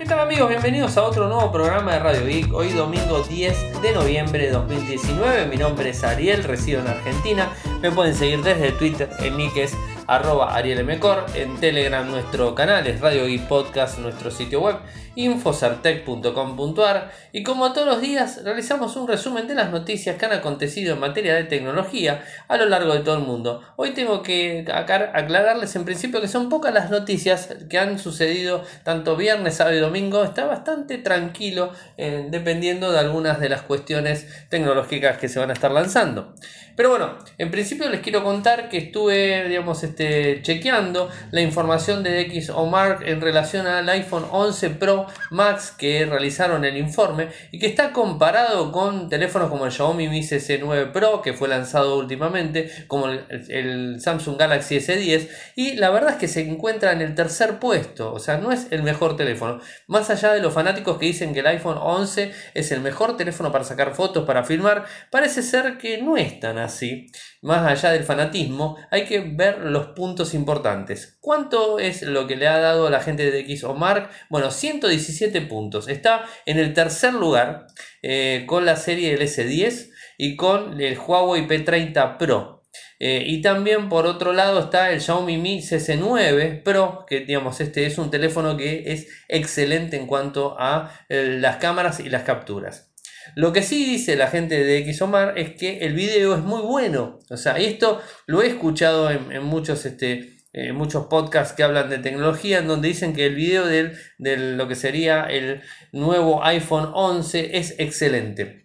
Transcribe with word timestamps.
¿Qué 0.00 0.06
tal 0.06 0.20
amigos? 0.20 0.48
Bienvenidos 0.48 0.96
a 0.96 1.02
otro 1.02 1.28
nuevo 1.28 1.52
programa 1.52 1.92
de 1.92 1.98
Radio 1.98 2.24
Geek. 2.24 2.54
Hoy 2.54 2.70
domingo 2.70 3.22
10 3.22 3.82
de 3.82 3.92
noviembre 3.92 4.46
de 4.46 4.52
2019. 4.52 5.44
Mi 5.44 5.58
nombre 5.58 5.90
es 5.90 6.02
Ariel, 6.02 6.42
resido 6.42 6.80
en 6.80 6.88
Argentina. 6.88 7.50
Me 7.82 7.92
pueden 7.92 8.14
seguir 8.14 8.42
desde 8.42 8.72
Twitter, 8.72 9.10
en 9.18 9.36
mi 9.36 9.52
que 9.52 9.64
es 9.64 9.76
arroba 10.10 10.56
arielmcor. 10.56 11.24
En 11.36 11.60
Telegram 11.60 12.10
nuestro 12.10 12.52
canal 12.56 12.84
es 12.88 13.00
Radio 13.00 13.26
Geek 13.26 13.46
Podcast, 13.46 13.98
nuestro 14.00 14.32
sitio 14.32 14.60
web 14.60 14.76
infosartec.com.ar 15.14 17.10
y 17.32 17.42
como 17.42 17.72
todos 17.72 17.86
los 17.86 18.00
días 18.00 18.42
realizamos 18.44 18.96
un 18.96 19.08
resumen 19.08 19.46
de 19.48 19.54
las 19.54 19.70
noticias 19.70 20.16
que 20.16 20.26
han 20.26 20.32
acontecido 20.32 20.94
en 20.94 21.00
materia 21.00 21.34
de 21.34 21.44
tecnología 21.44 22.24
a 22.48 22.56
lo 22.56 22.66
largo 22.66 22.92
de 22.94 23.00
todo 23.00 23.16
el 23.16 23.22
mundo. 23.22 23.62
Hoy 23.76 23.90
tengo 23.90 24.22
que 24.22 24.64
aclararles 24.72 25.76
en 25.76 25.84
principio 25.84 26.20
que 26.20 26.28
son 26.28 26.48
pocas 26.48 26.74
las 26.74 26.90
noticias 26.90 27.48
que 27.68 27.78
han 27.78 27.98
sucedido 27.98 28.64
tanto 28.82 29.16
viernes, 29.16 29.54
sábado 29.56 29.76
y 29.76 29.80
domingo. 29.80 30.24
Está 30.24 30.44
bastante 30.46 30.98
tranquilo 30.98 31.72
eh, 31.96 32.26
dependiendo 32.30 32.90
de 32.90 32.98
algunas 32.98 33.38
de 33.40 33.48
las 33.48 33.62
cuestiones 33.62 34.26
tecnológicas 34.48 35.18
que 35.18 35.28
se 35.28 35.38
van 35.38 35.50
a 35.50 35.54
estar 35.54 35.70
lanzando. 35.70 36.34
Pero 36.76 36.88
bueno, 36.88 37.18
en 37.36 37.50
principio 37.50 37.90
les 37.90 38.00
quiero 38.00 38.24
contar 38.24 38.70
que 38.70 38.78
estuve, 38.78 39.48
digamos, 39.48 39.82
este, 39.82 39.99
chequeando 40.42 41.10
la 41.30 41.40
información 41.40 42.02
de 42.02 42.24
DxOMark 42.24 43.06
en 43.06 43.20
relación 43.20 43.66
al 43.66 43.88
iPhone 43.88 44.24
11 44.30 44.70
Pro 44.70 45.06
Max 45.30 45.74
que 45.76 46.06
realizaron 46.06 46.64
el 46.64 46.76
informe 46.76 47.28
y 47.50 47.58
que 47.58 47.66
está 47.66 47.92
comparado 47.92 48.72
con 48.72 49.08
teléfonos 49.08 49.50
como 49.50 49.66
el 49.66 49.72
Xiaomi 49.72 50.08
Mi 50.08 50.20
CC9 50.20 50.92
Pro 50.92 51.22
que 51.22 51.32
fue 51.32 51.48
lanzado 51.48 51.98
últimamente, 51.98 52.70
como 52.86 53.06
el, 53.08 54.00
Samsung 54.00 54.38
Galaxy 54.38 54.76
S10 54.76 55.28
y 55.56 55.74
la 55.76 55.90
verdad 55.90 56.10
es 56.10 56.16
que 56.16 56.28
se 56.28 56.40
encuentra 56.48 56.92
en 56.92 57.02
el 57.02 57.14
tercer 57.14 57.58
puesto, 57.58 58.12
o 58.12 58.18
sea, 58.18 58.38
no 58.38 58.52
es 58.52 58.68
el 58.70 58.82
mejor 58.82 59.16
teléfono. 59.16 59.60
Más 59.86 60.10
allá 60.10 60.32
de 60.32 60.40
los 60.40 60.52
fanáticos 60.52 60.98
que 60.98 61.06
dicen 61.06 61.32
que 61.34 61.40
el 61.40 61.46
iPhone 61.46 61.78
11 61.80 62.32
es 62.54 62.72
el 62.72 62.80
mejor 62.80 63.16
teléfono 63.16 63.52
para 63.52 63.64
sacar 63.64 63.94
fotos, 63.94 64.24
para 64.24 64.44
filmar, 64.44 64.84
parece 65.10 65.42
ser 65.42 65.78
que 65.78 65.98
no 65.98 66.16
es 66.16 66.40
tan 66.40 66.58
así. 66.58 67.10
Más 67.42 67.66
allá 67.66 67.92
del 67.92 68.04
fanatismo, 68.04 68.76
hay 68.90 69.06
que 69.06 69.20
ver 69.20 69.60
los 69.60 69.88
puntos 69.88 70.34
importantes. 70.34 71.16
¿Cuánto 71.20 71.78
es 71.78 72.02
lo 72.02 72.26
que 72.26 72.36
le 72.36 72.46
ha 72.46 72.58
dado 72.58 72.90
la 72.90 73.00
gente 73.00 73.30
de 73.30 73.42
DxOMark? 73.42 74.10
Bueno, 74.28 74.50
117 74.50 75.40
puntos. 75.42 75.88
Está 75.88 76.26
en 76.44 76.58
el 76.58 76.74
tercer 76.74 77.14
lugar 77.14 77.66
eh, 78.02 78.44
con 78.46 78.66
la 78.66 78.76
serie 78.76 79.10
del 79.10 79.26
S10 79.26 79.90
y 80.18 80.36
con 80.36 80.80
el 80.80 80.98
Huawei 80.98 81.48
P30 81.48 82.18
Pro. 82.18 82.60
Eh, 82.98 83.24
y 83.26 83.40
también 83.40 83.88
por 83.88 84.06
otro 84.06 84.34
lado 84.34 84.60
está 84.60 84.90
el 84.92 85.00
Xiaomi 85.00 85.38
Mi 85.38 85.60
CC9 85.60 86.62
Pro, 86.62 87.06
que 87.08 87.20
digamos 87.20 87.60
este 87.60 87.86
es 87.86 87.96
un 87.96 88.10
teléfono 88.10 88.58
que 88.58 88.92
es 88.92 89.08
excelente 89.28 89.96
en 89.96 90.06
cuanto 90.06 90.56
a 90.58 90.92
eh, 91.08 91.38
las 91.40 91.56
cámaras 91.56 92.00
y 92.00 92.10
las 92.10 92.24
capturas. 92.24 92.89
Lo 93.34 93.52
que 93.52 93.62
sí 93.62 93.84
dice 93.84 94.16
la 94.16 94.28
gente 94.28 94.62
de 94.62 94.92
XOMAR 94.92 95.38
es 95.38 95.54
que 95.54 95.78
el 95.80 95.94
video 95.94 96.34
es 96.34 96.42
muy 96.42 96.62
bueno. 96.62 97.20
O 97.28 97.36
sea, 97.36 97.58
esto 97.58 98.00
lo 98.26 98.42
he 98.42 98.46
escuchado 98.48 99.10
en, 99.10 99.42
muchos 99.44 99.86
este, 99.86 100.38
eh, 100.52 100.72
muchos 100.72 101.06
podcasts 101.06 101.54
que 101.54 101.62
hablan 101.62 101.90
de 101.90 101.98
tecnología, 101.98 102.58
en 102.58 102.68
donde 102.68 102.88
dicen 102.88 103.14
que 103.14 103.26
el 103.26 103.34
video 103.34 103.66
de 103.66 104.36
lo 104.36 104.68
que 104.68 104.74
sería 104.74 105.24
el 105.24 105.62
nuevo 105.92 106.44
iPhone 106.44 106.90
11 106.94 107.58
es 107.58 107.74
excelente. 107.78 108.60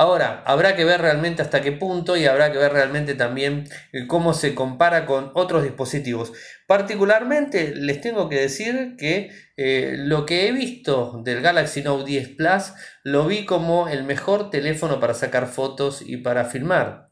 Ahora, 0.00 0.42
habrá 0.46 0.76
que 0.76 0.86
ver 0.86 1.02
realmente 1.02 1.42
hasta 1.42 1.60
qué 1.60 1.72
punto 1.72 2.16
y 2.16 2.24
habrá 2.24 2.50
que 2.52 2.56
ver 2.56 2.72
realmente 2.72 3.14
también 3.14 3.68
eh, 3.92 4.06
cómo 4.06 4.32
se 4.32 4.54
compara 4.54 5.04
con 5.04 5.30
otros 5.34 5.62
dispositivos. 5.62 6.32
Particularmente 6.70 7.74
les 7.74 8.00
tengo 8.00 8.28
que 8.28 8.36
decir 8.36 8.94
que 8.96 9.32
eh, 9.56 9.96
lo 9.98 10.24
que 10.24 10.46
he 10.46 10.52
visto 10.52 11.20
del 11.24 11.42
Galaxy 11.42 11.82
Note 11.82 12.04
10 12.04 12.28
Plus 12.36 12.72
lo 13.02 13.26
vi 13.26 13.44
como 13.44 13.88
el 13.88 14.04
mejor 14.04 14.50
teléfono 14.50 15.00
para 15.00 15.14
sacar 15.14 15.48
fotos 15.48 16.00
y 16.00 16.18
para 16.18 16.44
filmar 16.44 17.09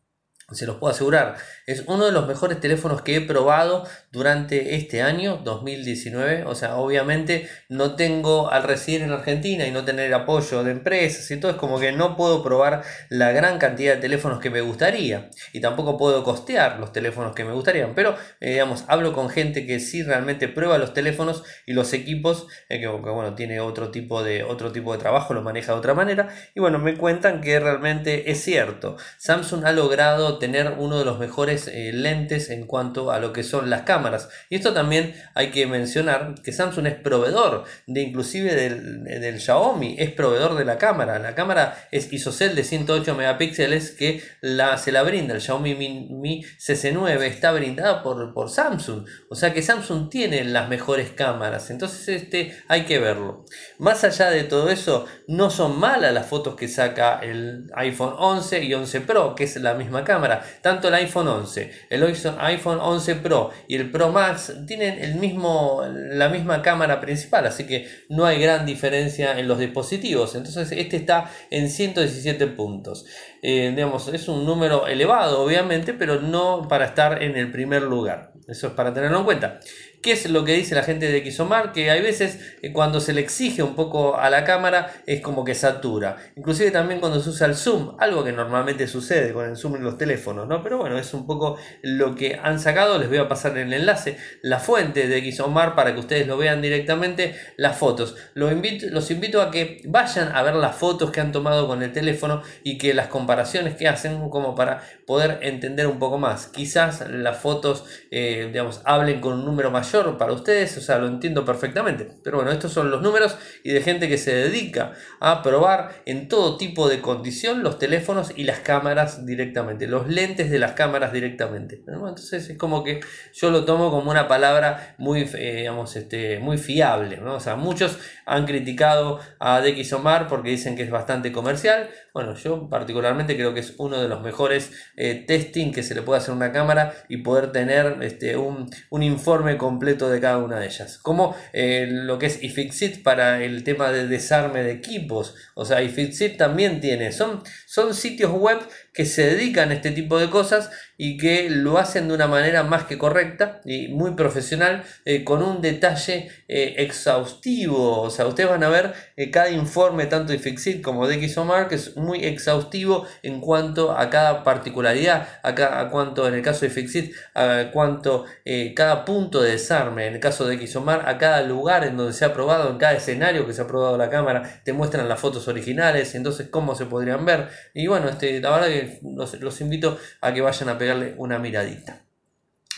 se 0.51 0.65
los 0.65 0.77
puedo 0.77 0.95
asegurar. 0.95 1.37
Es 1.67 1.85
uno 1.87 2.07
de 2.07 2.13
los 2.13 2.27
mejores 2.27 2.59
teléfonos 2.59 3.03
que 3.03 3.17
he 3.17 3.21
probado 3.21 3.87
durante 4.11 4.77
este 4.77 5.03
año 5.03 5.37
2019. 5.45 6.45
O 6.45 6.55
sea, 6.55 6.77
obviamente 6.77 7.49
no 7.69 7.97
tengo 7.97 8.51
al 8.51 8.63
residir 8.63 9.03
en 9.03 9.13
Argentina 9.13 9.67
y 9.67 9.71
no 9.71 9.85
tener 9.85 10.13
apoyo 10.15 10.65
de 10.65 10.71
empresas 10.71 11.31
y 11.31 11.39
todo, 11.39 11.53
es 11.53 11.59
como 11.59 11.79
que 11.79 11.93
no 11.93 12.17
puedo 12.17 12.43
probar 12.43 12.83
la 13.11 13.31
gran 13.33 13.59
cantidad 13.59 13.97
de 13.97 14.01
teléfonos 14.01 14.41
que 14.41 14.49
me 14.49 14.63
gustaría. 14.63 15.29
Y 15.53 15.61
tampoco 15.61 15.99
puedo 15.99 16.25
costear 16.25 16.81
los 16.81 16.93
teléfonos 16.93 17.35
que 17.35 17.45
me 17.45 17.53
gustarían. 17.53 17.95
Pero, 17.95 18.17
eh, 18.41 18.53
digamos, 18.53 18.85
hablo 18.89 19.13
con 19.13 19.29
gente 19.29 19.67
que 19.67 19.81
sí 19.81 20.03
realmente 20.03 20.49
prueba 20.49 20.79
los 20.79 20.95
teléfonos 20.95 21.43
y 21.67 21.75
los 21.75 21.93
equipos, 21.93 22.47
eh, 22.71 22.81
que, 22.81 22.87
bueno, 22.89 23.35
tiene 23.35 23.61
otro 23.61 23.91
tipo, 23.91 24.23
de, 24.23 24.45
otro 24.45 24.73
tipo 24.73 24.93
de 24.93 24.99
trabajo, 24.99 25.35
lo 25.35 25.43
maneja 25.43 25.73
de 25.73 25.79
otra 25.79 25.93
manera. 25.93 26.31
Y 26.55 26.61
bueno, 26.61 26.79
me 26.79 26.97
cuentan 26.97 27.43
que 27.43 27.61
realmente 27.61 28.31
es 28.31 28.43
cierto. 28.43 28.97
Samsung 29.19 29.67
ha 29.67 29.73
logrado 29.73 30.38
tener 30.39 30.75
uno 30.79 30.99
de 30.99 31.05
los 31.05 31.19
mejores 31.19 31.69
eh, 31.69 31.93
lentes 31.93 32.51
en 32.51 32.67
cuanto 32.67 33.11
a 33.11 33.19
lo 33.19 33.33
que 33.33 33.43
son 33.43 33.71
las 33.71 33.83
cámaras. 33.83 34.29
Y 34.51 34.57
esto 34.57 34.73
también 34.73 35.15
hay 35.35 35.51
que 35.51 35.67
mencionar 35.67 36.35
que 36.43 36.53
Samsung 36.53 36.87
es 36.87 36.95
proveedor 36.95 37.65
de 37.87 38.03
inclusive 38.03 38.55
del, 38.55 39.41
Xiaomi, 39.41 39.97
es 39.99 40.13
proveedor 40.13 40.57
de 40.57 40.65
la 40.65 40.79
cámara. 40.79 41.19
La 41.19 41.35
cámara 41.35 41.89
es 41.91 42.13
ISOCELL 42.13 42.55
de 42.55 42.65
108 42.65 43.15
megapíxeles 43.15 43.91
que 43.93 44.23
la, 44.41 44.79
se 44.79 44.93
la 44.93 45.03
brinda 45.03 45.35
el 45.35 45.41
Xiaomi 45.41 45.75
Mi, 45.75 46.45
CC9, 46.45 47.23
está 47.23 47.53
brindada 47.53 48.03
por, 48.03 48.33
por 48.33 48.51
Samsung. 48.51 49.07
O 49.31 49.35
sea 49.35 49.53
que 49.53 49.63
Samsung 49.63 50.09
tiene 50.09 50.45
las 50.45 50.69
mejores 50.69 51.11
cámaras. 51.11 51.71
Entonces 51.71 52.09
este, 52.09 52.57
hay 52.69 52.85
que 52.85 52.99
verlo. 52.99 53.45
Más 53.79 54.05
allá 54.05 54.31
de 54.31 54.45
todo 54.45 54.71
eso, 54.71 55.07
no 55.27 55.51
son 55.51 55.79
malas 55.79 56.13
las 56.13 56.27
fotos 56.27 56.57
que 56.57 56.69
saca 56.69 57.21
el 57.21 57.71
iPhone 57.75 58.15
11 58.19 58.65
y 58.65 58.75
11 58.75 59.01
Pro, 59.03 59.35
que 59.35 59.45
es 59.45 59.57
la 59.57 59.75
misma 59.75 60.05
cámara 60.05 60.28
tanto 60.61 60.89
el 60.89 60.95
iPhone 60.95 61.29
11, 61.29 61.71
el 61.91 62.03
iPhone 62.39 62.79
11 62.81 63.15
Pro 63.17 63.51
y 63.67 63.77
el 63.77 63.91
Pro 63.91 64.11
Max 64.11 64.53
tienen 64.67 64.99
el 65.03 65.17
mismo, 65.17 65.83
la 65.87 66.29
misma 66.29 66.63
cámara 66.63 67.01
principal, 67.01 67.47
así 67.47 67.65
que 67.65 67.89
no 68.09 68.25
hay 68.25 68.41
gran 68.41 68.67
diferencia 68.67 69.39
en 69.39 69.49
los 69.49 69.59
dispositivos. 69.59 70.35
Entonces 70.35 70.73
este 70.73 70.97
está 70.97 71.31
en 71.51 71.71
117 71.71 72.47
puntos. 72.49 73.07
Eh, 73.43 73.73
digamos, 73.75 74.09
es 74.09 74.29
un 74.29 74.45
número 74.45 74.87
elevado, 74.87 75.41
obviamente, 75.41 75.95
pero 75.95 76.21
no 76.21 76.67
para 76.69 76.87
estar 76.87 77.23
en 77.23 77.37
el 77.37 77.51
primer 77.51 77.83
lugar. 77.83 78.33
Eso 78.49 78.69
es 78.69 78.73
para 78.73 78.95
tenerlo 78.95 79.19
en 79.19 79.25
cuenta. 79.25 79.61
¿Qué 80.01 80.13
es 80.13 80.31
lo 80.31 80.45
que 80.45 80.53
dice 80.53 80.77
la 80.77 80.85
gente 80.85 81.11
de 81.11 81.29
Xomar? 81.33 81.73
Que 81.73 81.91
hay 81.91 82.01
veces 82.01 82.39
eh, 82.63 82.73
cuando 82.73 83.01
se 83.01 83.13
le 83.13 83.21
exige 83.21 83.65
un 83.65 83.75
poco 83.75 84.17
a 84.17 84.31
la 84.31 84.45
cámara 84.45 84.93
es 85.07 85.21
como 85.21 85.45
que 85.45 85.57
satura. 85.57 86.19
Inclusive 86.37 86.71
también 86.71 87.01
cuando 87.01 87.21
se 87.21 87.31
usa 87.31 87.49
el 87.49 87.57
zoom, 87.57 87.97
algo 87.99 88.23
que 88.23 88.31
normalmente 88.31 88.87
sucede 88.87 89.33
con 89.33 89.47
el 89.47 89.57
zoom 89.57 89.75
en 89.75 89.83
los 89.83 89.99
teléfonos, 89.99 90.47
¿no? 90.47 90.63
Pero 90.63 90.79
bueno, 90.79 90.97
es 90.99 91.13
un 91.15 91.27
poco 91.27 91.59
lo 91.83 92.15
que 92.15 92.39
han 92.41 92.61
sacado. 92.61 92.97
Les 92.99 93.09
voy 93.09 93.19
a 93.19 93.29
pasar 93.29 93.59
en 93.59 93.73
el 93.73 93.81
enlace 93.81 94.19
la 94.41 94.61
fuente 94.61 95.09
de 95.09 95.33
Xomar 95.33 95.75
para 95.75 95.93
que 95.93 96.01
ustedes 96.01 96.29
lo 96.29 96.37
vean 96.37 96.63
directamente, 96.63 97.35
las 97.57 97.77
fotos. 97.77 98.15
Los 98.35 98.53
invito, 98.53 98.87
los 98.91 99.11
invito 99.11 99.43
a 99.43 99.51
que 99.51 99.83
vayan 99.85 100.31
a 100.33 100.43
ver 100.45 100.55
las 100.55 100.77
fotos 100.77 101.11
que 101.11 101.21
han 101.21 101.33
tomado 101.33 101.67
con 101.67 101.83
el 101.83 101.93
teléfono 101.93 102.43
y 102.63 102.79
que 102.79 102.95
las 102.95 103.09
comparaciones 103.09 103.75
que 103.75 103.89
hacen 103.89 104.31
como 104.31 104.55
para 104.55 104.81
poder 105.09 105.41
entender 105.43 105.89
un 105.89 105.99
poco 105.99 106.19
más. 106.19 106.47
Quizás 106.47 107.05
las 107.11 107.39
fotos, 107.39 107.85
eh, 108.13 108.49
digamos, 108.53 108.81
hablen 108.85 109.21
con 109.21 109.33
un 109.33 109.45
número 109.45 109.73
mayor 109.73 109.88
para 110.19 110.33
ustedes, 110.33 110.77
o 110.77 110.81
sea, 110.81 110.99
lo 110.99 111.07
entiendo 111.07 111.45
perfectamente. 111.45 112.09
Pero 112.23 112.37
bueno, 112.39 112.51
estos 112.51 112.73
son 112.73 112.91
los 112.91 113.03
números 113.03 113.37
y 113.65 113.73
de 113.73 113.81
gente 113.81 114.09
que 114.09 114.19
se 114.19 114.35
dedica 114.35 114.93
a 115.21 115.43
probar 115.43 116.03
en 116.07 116.29
todo 116.29 116.57
tipo 116.57 116.89
de 116.89 117.01
condición 117.01 117.63
los 117.63 117.79
teléfonos 117.79 118.33
y 118.37 118.45
las 118.45 118.61
cámaras 118.61 119.25
directamente, 119.25 119.87
los 119.87 120.09
lentes 120.09 120.51
de 120.51 120.59
las 120.59 120.73
cámaras 120.73 121.13
directamente. 121.13 121.83
Entonces 121.87 122.51
es 122.51 122.59
como 122.59 122.85
que 122.85 123.01
yo 123.33 123.51
lo 123.51 123.65
tomo 123.65 123.91
como 123.91 124.11
una 124.11 124.29
palabra 124.29 124.95
muy, 124.99 125.29
eh, 125.35 125.57
digamos, 125.57 125.97
este, 125.97 126.39
muy 126.39 126.59
fiable. 126.59 127.17
¿no? 127.17 127.35
O 127.35 127.41
sea, 127.41 127.57
muchos 127.57 127.99
han 128.27 128.47
criticado 128.47 129.21
a 129.41 129.61
DxOMar 129.61 130.29
porque 130.29 130.51
dicen 130.51 130.77
que 130.77 130.83
es 130.83 130.91
bastante 130.91 131.33
comercial. 131.33 131.89
Bueno, 132.13 132.35
yo 132.35 132.69
particularmente 132.69 133.37
creo 133.37 133.55
que 133.55 133.61
es 133.61 133.75
uno 133.79 134.01
de 134.01 134.09
los 134.09 134.23
mejores 134.23 134.73
eh, 134.97 135.25
testing 135.27 135.73
que 135.73 135.83
se 135.83 135.95
le 135.95 136.03
puede 136.03 136.19
hacer 136.19 136.33
a 136.33 136.37
una 136.37 136.53
cámara 136.53 136.95
y 137.09 137.19
poder 137.19 137.53
tener 137.53 137.99
este, 138.03 138.37
un, 138.37 138.69
un 138.91 139.03
informe 139.03 139.57
completo 139.57 139.78
completo 139.79 140.11
de 140.11 140.21
cada 140.21 140.39
una 140.39 140.59
de 140.59 140.67
ellas. 140.67 140.99
Como 140.99 141.37
eh, 141.53 141.87
lo 141.89 142.19
que 142.19 142.27
es 142.27 142.43
iFixit 142.43 143.05
para 143.05 143.45
el 143.45 143.63
tema 143.63 143.93
de 143.93 144.09
desarme 144.09 144.65
de 144.65 144.73
equipos. 144.73 145.37
O 145.55 145.65
sea, 145.65 145.83
iFixit 145.83 146.37
también 146.37 146.81
tiene. 146.81 147.13
Son, 147.13 147.45
son 147.65 147.95
sitios 147.95 148.33
web 148.33 148.59
que 148.93 149.07
se 149.07 149.25
dedican 149.25 149.71
a 149.71 149.75
este 149.75 149.93
tipo 149.93 150.19
de 150.19 150.31
cosas 150.31 150.71
y 150.99 151.17
que 151.17 151.49
lo 151.49 151.79
hacen 151.79 152.09
de 152.09 152.15
una 152.15 152.27
manera 152.27 152.65
más 152.65 152.85
que 152.85 152.99
correcta 152.99 153.61
y 153.65 153.89
muy 153.89 154.11
profesional 154.11 154.83
eh, 155.05 155.25
con 155.25 155.43
un 155.43 155.63
detalle 155.63 156.29
eh, 156.49 156.75
exhaustivo. 156.79 158.03
O 158.03 158.11
sea, 158.11 158.27
ustedes 158.27 158.51
van 158.51 158.65
a 158.65 158.69
ver 158.69 158.93
eh, 159.17 159.31
cada 159.31 159.49
informe 159.49 160.07
tanto 160.07 160.33
de 160.33 160.41
Fixit 160.41 160.83
como 160.83 161.07
de 161.07 161.27
XOMAR 161.29 161.69
que 161.69 161.77
es 161.77 161.97
muy 161.97 162.25
exhaustivo 162.25 163.07
en 163.23 163.41
cuanto 163.41 163.97
a 163.97 164.11
cada 164.11 164.43
particularidad, 164.43 165.29
a, 165.43 165.81
a 165.81 165.89
cuanto 165.89 166.27
en 166.27 166.35
el 166.35 166.43
caso 166.43 166.63
de 166.63 166.71
Fixit, 166.71 167.15
a 167.35 167.71
cuanto 167.73 168.27
cada 168.75 169.05
punto 169.05 169.41
de 169.41 169.53
desarme, 169.53 170.07
en 170.07 170.15
el 170.15 170.21
caso 170.21 170.47
de 170.47 170.67
XOMAR, 170.67 171.09
a 171.09 171.17
cada 171.19 171.43
lugar 171.43 171.85
en 171.85 171.97
donde 171.97 172.13
se 172.13 172.25
ha 172.25 172.33
probado, 172.33 172.71
en 172.71 172.79
cada 172.79 172.95
escenario 172.95 173.47
que 173.47 173.53
se 173.53 173.63
ha 173.63 173.67
probado 173.67 173.97
la 173.97 174.11
cámara, 174.11 174.61
te 174.65 174.73
muestran 174.73 175.09
las 175.09 175.21
fotos 175.21 175.47
originales, 175.47 176.15
entonces 176.15 176.49
cómo 176.51 176.75
se 176.75 176.87
podrían 176.87 177.25
ver. 177.25 177.49
Y 177.75 177.87
bueno, 177.87 178.09
este, 178.09 178.41
la 178.41 178.51
verdad 178.51 178.67
que 178.67 179.01
los, 179.41 179.61
invito 179.61 179.99
a 180.21 180.33
que 180.33 180.41
vayan 180.41 180.69
a 180.69 180.79
pegarle 180.89 181.15
una 181.19 181.39
miradita. 181.39 182.03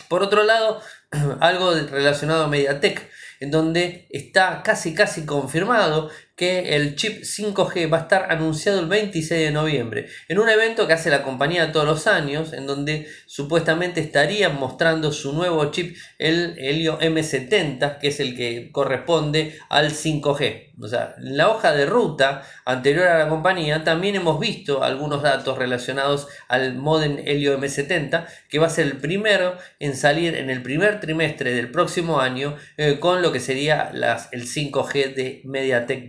Por 0.09 0.21
otro 0.21 0.43
lado, 0.43 0.81
algo 1.39 1.73
relacionado 1.73 2.43
a 2.43 2.47
Mediatek, 2.47 3.09
en 3.39 3.51
donde 3.51 4.07
está 4.09 4.61
casi 4.63 4.93
casi 4.93 5.25
confirmado 5.25 6.09
que 6.41 6.75
el 6.75 6.95
chip 6.95 7.21
5G 7.21 7.93
va 7.93 7.99
a 7.99 8.01
estar 8.01 8.31
anunciado 8.31 8.79
el 8.79 8.87
26 8.87 9.41
de 9.41 9.51
noviembre, 9.51 10.07
en 10.27 10.39
un 10.39 10.49
evento 10.49 10.87
que 10.87 10.93
hace 10.93 11.11
la 11.11 11.21
compañía 11.21 11.71
todos 11.71 11.85
los 11.85 12.07
años, 12.07 12.53
en 12.53 12.65
donde 12.65 13.07
supuestamente 13.27 14.01
estarían 14.01 14.59
mostrando 14.59 15.11
su 15.11 15.33
nuevo 15.33 15.69
chip, 15.69 15.95
el 16.17 16.55
Helio 16.57 16.97
M70, 16.99 17.99
que 17.99 18.07
es 18.07 18.19
el 18.19 18.35
que 18.35 18.71
corresponde 18.71 19.59
al 19.69 19.91
5G. 19.91 20.71
O 20.81 20.87
sea, 20.87 21.13
en 21.19 21.37
la 21.37 21.49
hoja 21.49 21.73
de 21.73 21.85
ruta 21.85 22.41
anterior 22.65 23.07
a 23.07 23.19
la 23.19 23.29
compañía 23.29 23.83
también 23.83 24.15
hemos 24.15 24.39
visto 24.39 24.83
algunos 24.83 25.21
datos 25.21 25.59
relacionados 25.59 26.27
al 26.47 26.73
modem 26.73 27.19
Helio 27.23 27.55
M70, 27.59 28.25
que 28.49 28.57
va 28.57 28.65
a 28.65 28.71
ser 28.71 28.87
el 28.87 28.97
primero 28.97 29.57
en 29.79 29.95
salir 29.95 30.35
en 30.35 30.49
el 30.49 30.63
primer 30.63 30.99
trimestre 30.99 31.53
del 31.53 31.69
próximo 31.69 32.19
año 32.19 32.55
eh, 32.77 32.97
con 32.99 33.21
lo 33.21 33.31
que 33.31 33.39
sería 33.39 33.91
las, 33.93 34.29
el 34.31 34.47
5G 34.47 35.13
de 35.13 35.41
MediaTek 35.45 36.07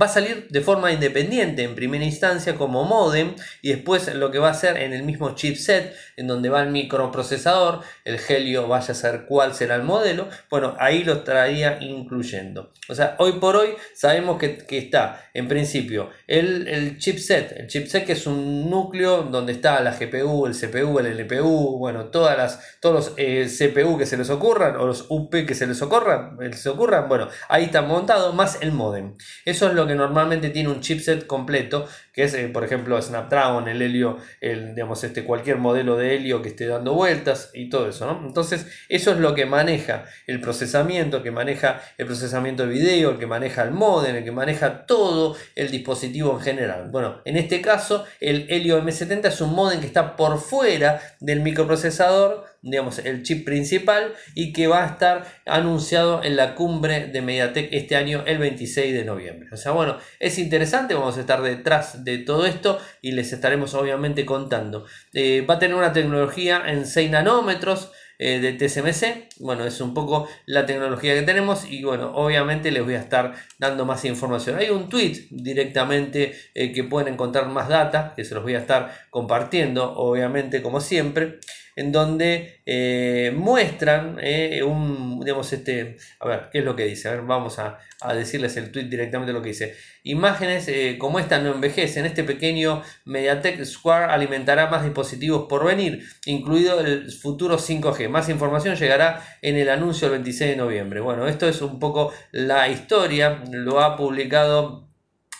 Va 0.00 0.06
a 0.06 0.08
salir 0.08 0.48
de 0.48 0.60
forma 0.60 0.92
independiente 0.92 1.62
en 1.62 1.74
primera 1.74 2.04
instancia 2.04 2.54
como 2.54 2.84
modem 2.84 3.34
y 3.62 3.70
después 3.70 4.12
lo 4.14 4.30
que 4.30 4.38
va 4.38 4.50
a 4.50 4.54
ser 4.54 4.76
en 4.76 4.92
el 4.92 5.02
mismo 5.02 5.34
chipset 5.34 5.94
en 6.16 6.26
donde 6.26 6.48
va 6.48 6.62
el 6.62 6.70
microprocesador, 6.70 7.80
el 8.04 8.18
Helio 8.28 8.68
vaya 8.68 8.92
a 8.92 8.94
ser 8.94 9.24
cuál 9.26 9.54
será 9.54 9.76
el 9.76 9.82
modelo, 9.82 10.28
bueno, 10.50 10.74
ahí 10.78 11.04
lo 11.04 11.14
estaría 11.14 11.78
incluyendo. 11.80 12.72
O 12.88 12.94
sea, 12.94 13.16
hoy 13.18 13.32
por 13.32 13.56
hoy 13.56 13.70
sabemos 13.94 14.38
que, 14.38 14.64
está 14.76 15.30
en 15.32 15.48
principio 15.48 16.10
el, 16.26 16.98
chipset, 16.98 17.52
el 17.52 17.66
chipset 17.66 18.04
que 18.04 18.12
es 18.12 18.26
un 18.26 18.68
núcleo 18.68 19.22
donde 19.22 19.52
está 19.52 19.80
la 19.80 19.92
GPU, 19.92 20.46
el 20.46 20.54
CPU, 20.54 20.98
el 20.98 21.18
LPU, 21.18 21.78
bueno, 21.78 22.06
todas 22.06 22.36
las, 22.36 22.78
todos 22.80 22.94
los 22.94 23.14
eh, 23.16 23.46
CPU 23.46 23.98
que 23.98 24.06
se 24.06 24.16
les 24.16 24.30
ocurran 24.30 24.76
o 24.76 24.86
los 24.86 25.06
UP 25.08 25.30
que 25.30 25.54
se 25.54 25.66
les 25.66 25.80
ocurran, 25.82 26.36
se 26.54 26.68
ocurran, 26.68 27.08
bueno, 27.08 27.28
ahí 27.48 27.64
está 27.64 27.82
montado 27.82 28.32
más 28.32 28.58
el 28.60 28.72
modem. 28.72 29.15
Eso 29.44 29.68
es 29.68 29.74
lo 29.74 29.86
que 29.86 29.94
normalmente 29.94 30.50
tiene 30.50 30.68
un 30.68 30.80
chipset 30.80 31.26
completo, 31.26 31.88
que 32.12 32.24
es, 32.24 32.34
eh, 32.34 32.48
por 32.48 32.64
ejemplo, 32.64 33.00
Snapdragon, 33.00 33.68
el 33.68 33.82
Helio, 33.82 34.18
el, 34.40 34.74
digamos, 34.74 35.02
este, 35.04 35.24
cualquier 35.24 35.58
modelo 35.58 35.96
de 35.96 36.16
Helio 36.16 36.42
que 36.42 36.48
esté 36.48 36.66
dando 36.66 36.94
vueltas 36.94 37.50
y 37.54 37.68
todo 37.68 37.88
eso, 37.88 38.06
¿no? 38.06 38.26
Entonces, 38.26 38.66
eso 38.88 39.12
es 39.12 39.18
lo 39.18 39.34
que 39.34 39.46
maneja 39.46 40.04
el 40.26 40.40
procesamiento, 40.40 41.22
que 41.22 41.30
maneja 41.30 41.80
el 41.98 42.06
procesamiento 42.06 42.66
de 42.66 42.72
video, 42.72 43.10
el 43.10 43.18
que 43.18 43.26
maneja 43.26 43.62
el 43.62 43.70
modem, 43.70 44.16
el 44.16 44.24
que 44.24 44.32
maneja 44.32 44.86
todo 44.86 45.36
el 45.54 45.70
dispositivo 45.70 46.32
en 46.32 46.40
general. 46.40 46.88
Bueno, 46.90 47.20
en 47.24 47.36
este 47.36 47.60
caso, 47.60 48.04
el 48.20 48.46
Helio 48.48 48.82
M70 48.82 49.26
es 49.26 49.40
un 49.40 49.54
modem 49.54 49.80
que 49.80 49.86
está 49.86 50.16
por 50.16 50.38
fuera 50.38 51.00
del 51.20 51.40
microprocesador, 51.40 52.44
digamos, 52.66 52.98
el 52.98 53.22
chip 53.22 53.44
principal 53.44 54.14
y 54.34 54.52
que 54.52 54.66
va 54.66 54.84
a 54.84 54.86
estar 54.86 55.24
anunciado 55.46 56.22
en 56.22 56.36
la 56.36 56.54
cumbre 56.54 57.06
de 57.06 57.22
MediaTek 57.22 57.68
este 57.72 57.96
año, 57.96 58.24
el 58.26 58.38
26 58.38 58.94
de 58.94 59.04
noviembre. 59.04 59.48
O 59.52 59.56
sea, 59.56 59.72
bueno, 59.72 59.96
es 60.20 60.38
interesante, 60.38 60.94
vamos 60.94 61.16
a 61.16 61.20
estar 61.20 61.42
detrás 61.42 62.04
de 62.04 62.18
todo 62.18 62.46
esto 62.46 62.78
y 63.00 63.12
les 63.12 63.32
estaremos 63.32 63.74
obviamente 63.74 64.26
contando. 64.26 64.86
Eh, 65.14 65.44
va 65.48 65.54
a 65.54 65.58
tener 65.58 65.76
una 65.76 65.92
tecnología 65.92 66.62
en 66.66 66.86
6 66.86 67.10
nanómetros, 67.10 67.92
eh, 68.18 68.40
de 68.40 68.54
TSMC. 68.54 69.28
Bueno, 69.40 69.66
es 69.66 69.78
un 69.82 69.92
poco 69.92 70.26
la 70.46 70.64
tecnología 70.64 71.14
que 71.14 71.20
tenemos 71.20 71.70
y 71.70 71.84
bueno, 71.84 72.12
obviamente 72.14 72.70
les 72.70 72.82
voy 72.82 72.94
a 72.94 73.00
estar 73.00 73.34
dando 73.58 73.84
más 73.84 74.06
información. 74.06 74.56
Hay 74.56 74.70
un 74.70 74.88
tweet 74.88 75.26
directamente 75.30 76.34
eh, 76.54 76.72
que 76.72 76.84
pueden 76.84 77.12
encontrar 77.12 77.46
más 77.48 77.68
data, 77.68 78.14
que 78.16 78.24
se 78.24 78.34
los 78.34 78.42
voy 78.42 78.54
a 78.54 78.60
estar 78.60 79.06
compartiendo, 79.10 79.92
obviamente 79.92 80.62
como 80.62 80.80
siempre 80.80 81.40
en 81.76 81.92
donde 81.92 82.62
eh, 82.64 83.32
muestran 83.36 84.16
eh, 84.20 84.62
un, 84.62 85.20
digamos, 85.20 85.52
este, 85.52 85.98
a 86.20 86.26
ver, 86.26 86.48
¿qué 86.50 86.60
es 86.60 86.64
lo 86.64 86.74
que 86.74 86.86
dice? 86.86 87.08
A 87.08 87.12
ver, 87.12 87.22
vamos 87.22 87.58
a, 87.58 87.78
decirles 88.14 88.56
el 88.56 88.70
tweet 88.70 88.84
directamente 88.84 89.32
lo 89.32 89.42
que 89.42 89.50
dice. 89.50 89.74
Imágenes 90.04 90.68
eh, 90.68 90.96
como 90.98 91.18
esta 91.18 91.38
no 91.38 91.52
envejecen. 91.52 92.06
Este 92.06 92.24
pequeño 92.24 92.82
Mediatek 93.04 93.64
Square 93.64 94.12
alimentará 94.12 94.68
más 94.68 94.84
dispositivos 94.84 95.46
por 95.48 95.64
venir, 95.66 96.02
incluido 96.24 96.80
el 96.80 97.10
futuro 97.10 97.58
5G. 97.58 98.08
Más 98.08 98.28
información 98.28 98.76
llegará 98.76 99.22
en 99.42 99.56
el 99.56 99.68
anuncio 99.68 100.06
el 100.06 100.12
26 100.12 100.52
de 100.52 100.56
noviembre. 100.56 101.00
Bueno, 101.00 101.26
esto 101.26 101.48
es 101.48 101.60
un 101.62 101.78
poco 101.80 102.12
la 102.30 102.68
historia. 102.68 103.42
Lo 103.50 103.80
ha 103.80 103.96
publicado 103.96 104.85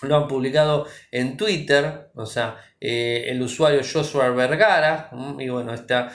lo 0.03 0.17
han 0.17 0.29
publicado 0.29 0.87
en 1.11 1.37
Twitter, 1.37 2.11
o 2.15 2.27
sea, 2.27 2.59
eh, 2.79 3.25
el 3.29 3.41
usuario 3.41 3.81
Joshua 3.81 4.29
Vergara, 4.31 5.11
y 5.39 5.49
bueno, 5.49 5.73
está, 5.73 6.13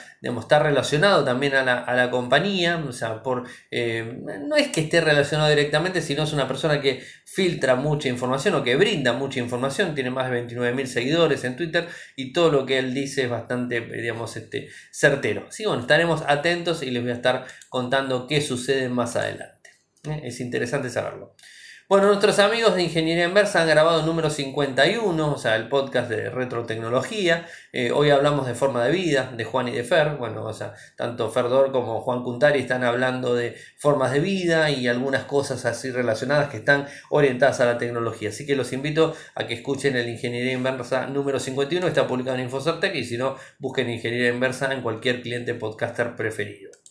relacionado 0.60 1.24
también 1.24 1.54
a 1.54 1.64
la, 1.64 2.10
compañía, 2.10 2.82
o 2.86 2.92
sea, 2.92 3.22
por, 3.22 3.44
eh, 3.70 4.20
no 4.46 4.56
es 4.56 4.68
que 4.68 4.82
esté 4.82 5.00
relacionado 5.00 5.48
directamente, 5.48 6.00
sino 6.00 6.22
es 6.22 6.32
una 6.32 6.46
persona 6.46 6.80
que 6.80 7.02
filtra 7.24 7.74
mucha 7.74 8.08
información 8.08 8.54
o 8.54 8.62
que 8.62 8.76
brinda 8.76 9.12
mucha 9.12 9.40
información, 9.40 9.94
tiene 9.94 10.10
más 10.10 10.30
de 10.30 10.46
29.000 10.46 10.86
seguidores 10.86 11.44
en 11.44 11.56
Twitter 11.56 11.88
y 12.14 12.32
todo 12.32 12.50
lo 12.50 12.64
que 12.64 12.78
él 12.78 12.94
dice 12.94 13.24
es 13.24 13.30
bastante, 13.30 13.80
digamos, 13.80 14.36
este, 14.36 14.68
certero. 14.92 15.46
Así 15.48 15.64
bueno, 15.64 15.82
estaremos 15.82 16.22
atentos 16.26 16.82
y 16.82 16.90
les 16.90 17.02
voy 17.02 17.12
a 17.12 17.16
estar 17.16 17.46
contando 17.68 18.26
qué 18.28 18.40
sucede 18.40 18.88
más 18.88 19.16
adelante. 19.16 19.70
¿eh? 20.04 20.20
Es 20.24 20.40
interesante 20.40 20.90
saberlo. 20.90 21.34
Bueno, 21.92 22.06
nuestros 22.06 22.38
amigos 22.38 22.74
de 22.74 22.84
Ingeniería 22.84 23.26
Inversa 23.26 23.60
han 23.60 23.68
grabado 23.68 24.00
el 24.00 24.06
número 24.06 24.30
51, 24.30 25.30
o 25.30 25.36
sea, 25.36 25.56
el 25.56 25.68
podcast 25.68 26.08
de 26.08 26.30
retrotecnología. 26.30 27.46
Eh, 27.70 27.92
hoy 27.92 28.08
hablamos 28.08 28.46
de 28.46 28.54
forma 28.54 28.82
de 28.82 28.90
vida, 28.90 29.30
de 29.36 29.44
Juan 29.44 29.68
y 29.68 29.72
de 29.72 29.84
Fer. 29.84 30.16
Bueno, 30.16 30.42
o 30.46 30.54
sea, 30.54 30.72
tanto 30.96 31.30
Ferdor 31.30 31.70
como 31.70 32.00
Juan 32.00 32.22
Cuntari 32.22 32.60
están 32.60 32.82
hablando 32.82 33.34
de 33.34 33.56
formas 33.76 34.10
de 34.12 34.20
vida 34.20 34.70
y 34.70 34.88
algunas 34.88 35.24
cosas 35.24 35.66
así 35.66 35.90
relacionadas 35.90 36.48
que 36.48 36.56
están 36.56 36.86
orientadas 37.10 37.60
a 37.60 37.66
la 37.66 37.76
tecnología. 37.76 38.30
Así 38.30 38.46
que 38.46 38.56
los 38.56 38.72
invito 38.72 39.14
a 39.34 39.46
que 39.46 39.52
escuchen 39.52 39.94
el 39.94 40.08
Ingeniería 40.08 40.54
Inversa 40.54 41.08
número 41.08 41.38
51, 41.38 41.86
está 41.86 42.06
publicado 42.06 42.38
en 42.38 42.44
Infocertec 42.44 42.94
y 42.94 43.04
si 43.04 43.18
no, 43.18 43.36
busquen 43.58 43.90
Ingeniería 43.90 44.30
Inversa 44.30 44.72
en 44.72 44.80
cualquier 44.80 45.20
cliente 45.20 45.52
podcaster 45.52 46.16
preferido. 46.16 46.81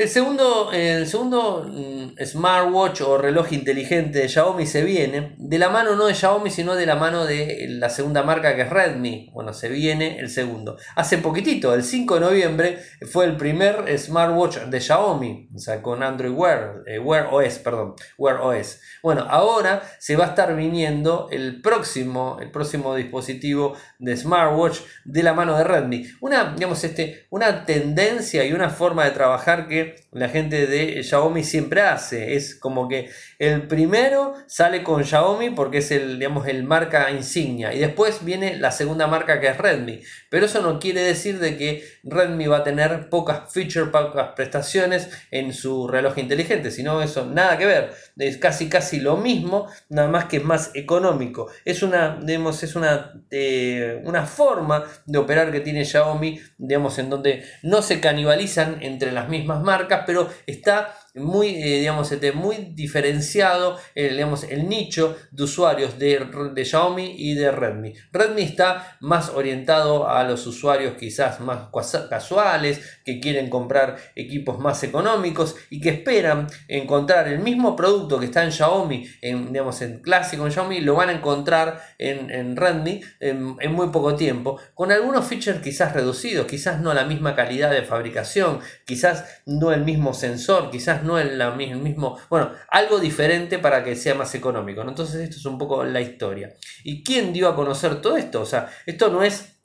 El 0.00 0.08
segundo, 0.08 0.72
el 0.72 1.06
segundo 1.06 1.62
mm, 1.68 2.24
smartwatch 2.24 3.02
o 3.02 3.18
reloj 3.18 3.52
inteligente 3.52 4.20
de 4.20 4.30
Xiaomi 4.30 4.64
se 4.64 4.82
viene 4.82 5.34
de 5.36 5.58
la 5.58 5.68
mano 5.68 5.94
no 5.94 6.06
de 6.06 6.14
Xiaomi, 6.14 6.50
sino 6.50 6.74
de 6.74 6.86
la 6.86 6.94
mano 6.94 7.26
de 7.26 7.66
la 7.68 7.90
segunda 7.90 8.22
marca 8.22 8.56
que 8.56 8.62
es 8.62 8.70
Redmi. 8.70 9.28
Bueno, 9.34 9.52
se 9.52 9.68
viene 9.68 10.18
el 10.18 10.30
segundo. 10.30 10.78
Hace 10.96 11.18
poquitito, 11.18 11.74
el 11.74 11.84
5 11.84 12.14
de 12.14 12.20
noviembre, 12.22 12.78
fue 13.12 13.26
el 13.26 13.36
primer 13.36 13.98
smartwatch 13.98 14.60
de 14.70 14.80
Xiaomi, 14.80 15.50
o 15.54 15.58
sea, 15.58 15.82
con 15.82 16.02
Android 16.02 16.32
Wear, 16.32 16.82
eh, 16.86 16.98
Wear 16.98 17.28
OS, 17.30 17.58
perdón, 17.58 17.94
Wear 18.16 18.40
OS. 18.40 18.80
Bueno, 19.02 19.26
ahora 19.28 19.82
se 19.98 20.16
va 20.16 20.24
a 20.24 20.28
estar 20.28 20.56
viniendo 20.56 21.28
el 21.30 21.60
próximo, 21.60 22.38
el 22.40 22.50
próximo 22.50 22.94
dispositivo 22.94 23.76
de 23.98 24.16
smartwatch 24.16 24.78
de 25.04 25.22
la 25.22 25.34
mano 25.34 25.58
de 25.58 25.64
Redmi. 25.64 26.06
Una, 26.22 26.54
digamos, 26.54 26.82
este, 26.84 27.26
una 27.28 27.66
tendencia 27.66 28.46
y 28.46 28.54
una 28.54 28.70
forma 28.70 29.04
de 29.04 29.10
trabajar 29.10 29.68
que 29.68 29.89
la 30.12 30.28
gente 30.28 30.66
de 30.66 31.02
Xiaomi 31.02 31.44
siempre 31.44 31.82
hace. 31.82 32.34
Es 32.34 32.54
como 32.54 32.88
que 32.88 33.10
el 33.38 33.66
primero 33.66 34.34
sale 34.46 34.82
con 34.82 35.04
Xiaomi 35.04 35.50
porque 35.50 35.78
es 35.78 35.90
el, 35.90 36.18
digamos, 36.18 36.46
el 36.48 36.64
marca 36.64 37.10
insignia. 37.10 37.72
Y 37.72 37.78
después 37.78 38.24
viene 38.24 38.56
la 38.56 38.70
segunda 38.70 39.06
marca 39.06 39.40
que 39.40 39.48
es 39.48 39.56
Redmi. 39.56 40.00
Pero 40.28 40.46
eso 40.46 40.62
no 40.62 40.78
quiere 40.78 41.02
decir 41.02 41.38
de 41.38 41.56
que 41.56 41.84
Redmi 42.04 42.46
va 42.46 42.58
a 42.58 42.64
tener 42.64 43.08
pocas 43.08 43.52
features, 43.52 43.90
pocas 43.90 44.30
prestaciones 44.34 45.08
en 45.30 45.52
su 45.52 45.88
reloj 45.88 46.18
inteligente. 46.18 46.70
Sino 46.70 47.02
eso, 47.02 47.26
nada 47.26 47.58
que 47.58 47.66
ver. 47.66 47.92
Es 48.16 48.36
casi 48.38 48.68
casi 48.68 49.00
lo 49.00 49.16
mismo, 49.16 49.68
nada 49.88 50.08
más 50.08 50.26
que 50.26 50.38
es 50.38 50.44
más 50.44 50.70
económico. 50.74 51.48
Es 51.64 51.82
una, 51.82 52.18
digamos, 52.22 52.62
es 52.62 52.74
una, 52.76 53.22
eh, 53.30 54.02
una 54.04 54.26
forma 54.26 54.84
de 55.06 55.18
operar 55.18 55.52
que 55.52 55.60
tiene 55.60 55.84
Xiaomi, 55.84 56.40
digamos, 56.58 56.98
en 56.98 57.10
donde 57.10 57.44
no 57.62 57.82
se 57.82 58.00
canibalizan 58.00 58.78
entre 58.82 59.12
las 59.12 59.28
mismas 59.28 59.62
marcas 59.62 59.79
pero 60.06 60.28
está 60.46 60.94
muy, 61.14 61.48
eh, 61.48 61.80
digamos, 61.80 62.10
este, 62.12 62.32
muy 62.32 62.72
diferenciado 62.74 63.78
eh, 63.94 64.10
digamos, 64.10 64.44
el 64.44 64.68
nicho 64.68 65.16
de 65.30 65.42
usuarios 65.42 65.98
de, 65.98 66.26
de, 66.54 66.64
Xiaomi 66.64 67.14
y 67.18 67.34
de 67.34 67.50
Redmi. 67.50 67.94
Redmi 68.12 68.42
está 68.42 68.96
más 69.00 69.30
orientado 69.30 70.08
a 70.08 70.24
los 70.24 70.46
usuarios 70.46 70.94
quizás 70.98 71.40
más 71.40 71.68
casuales, 72.08 73.00
que 73.04 73.20
quieren 73.20 73.50
comprar 73.50 73.96
equipos 74.14 74.58
más 74.58 74.82
económicos 74.82 75.56
y 75.70 75.80
que 75.80 75.90
esperan 75.90 76.46
encontrar 76.68 77.28
el 77.28 77.40
mismo 77.40 77.76
producto 77.76 78.18
que 78.18 78.26
está 78.26 78.44
en 78.44 78.52
Xiaomi, 78.52 79.06
en, 79.22 79.52
digamos, 79.52 79.80
en 79.82 80.00
clásico 80.00 80.46
en 80.46 80.52
Xiaomi, 80.52 80.80
lo 80.80 80.94
van 80.94 81.08
a 81.08 81.12
encontrar 81.12 81.80
en, 81.98 82.30
en 82.30 82.56
Redmi 82.56 83.00
en, 83.20 83.56
en 83.60 83.72
muy 83.72 83.88
poco 83.88 84.14
tiempo, 84.14 84.58
con 84.74 84.92
algunos 84.92 85.26
features 85.26 85.60
quizás 85.60 85.92
reducidos, 85.92 86.46
quizás 86.46 86.80
no 86.80 86.94
la 86.94 87.04
misma 87.04 87.34
calidad 87.34 87.70
de 87.70 87.82
fabricación, 87.82 88.60
quizás 88.86 89.42
no 89.46 89.72
el 89.72 89.84
mismo 89.84 90.14
sensor, 90.14 90.70
quizás 90.70 91.02
no 91.02 91.09
el, 91.18 91.40
mismo, 91.56 92.18
bueno, 92.28 92.52
algo 92.68 92.98
diferente 92.98 93.58
para 93.58 93.82
que 93.82 93.96
sea 93.96 94.14
más 94.14 94.34
económico. 94.34 94.82
Entonces 94.82 95.20
esto 95.20 95.36
es 95.36 95.44
un 95.46 95.58
poco 95.58 95.84
la 95.84 96.00
historia. 96.00 96.54
¿Y 96.84 97.02
quién 97.02 97.32
dio 97.32 97.48
a 97.48 97.56
conocer 97.56 98.00
todo 98.00 98.16
esto? 98.16 98.40
O 98.40 98.46
sea, 98.46 98.70
esto 98.86 99.10
no 99.10 99.22
es 99.22 99.60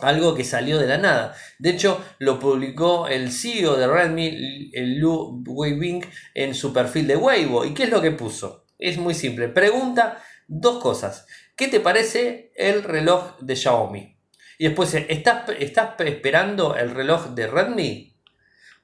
algo 0.00 0.34
que 0.34 0.44
salió 0.44 0.78
de 0.78 0.86
la 0.86 0.98
nada. 0.98 1.34
De 1.58 1.70
hecho, 1.70 2.02
lo 2.18 2.38
publicó 2.38 3.08
el 3.08 3.30
CEO 3.30 3.76
de 3.76 3.86
Redmi, 3.86 4.70
el 4.72 4.98
Lu 4.98 5.42
Weibing, 5.46 6.04
en 6.34 6.54
su 6.54 6.72
perfil 6.72 7.06
de 7.06 7.16
Weibo. 7.16 7.64
¿Y 7.64 7.74
qué 7.74 7.84
es 7.84 7.90
lo 7.90 8.02
que 8.02 8.10
puso? 8.10 8.66
Es 8.78 8.98
muy 8.98 9.14
simple. 9.14 9.48
Pregunta 9.48 10.22
dos 10.46 10.82
cosas. 10.82 11.26
¿Qué 11.56 11.68
te 11.68 11.80
parece 11.80 12.52
el 12.56 12.82
reloj 12.82 13.38
de 13.40 13.56
Xiaomi? 13.56 14.18
Y 14.58 14.64
después, 14.66 14.94
¿estás, 14.94 15.48
¿estás 15.58 15.94
esperando 16.00 16.76
el 16.76 16.90
reloj 16.90 17.30
de 17.30 17.46
Redmi? 17.46 18.13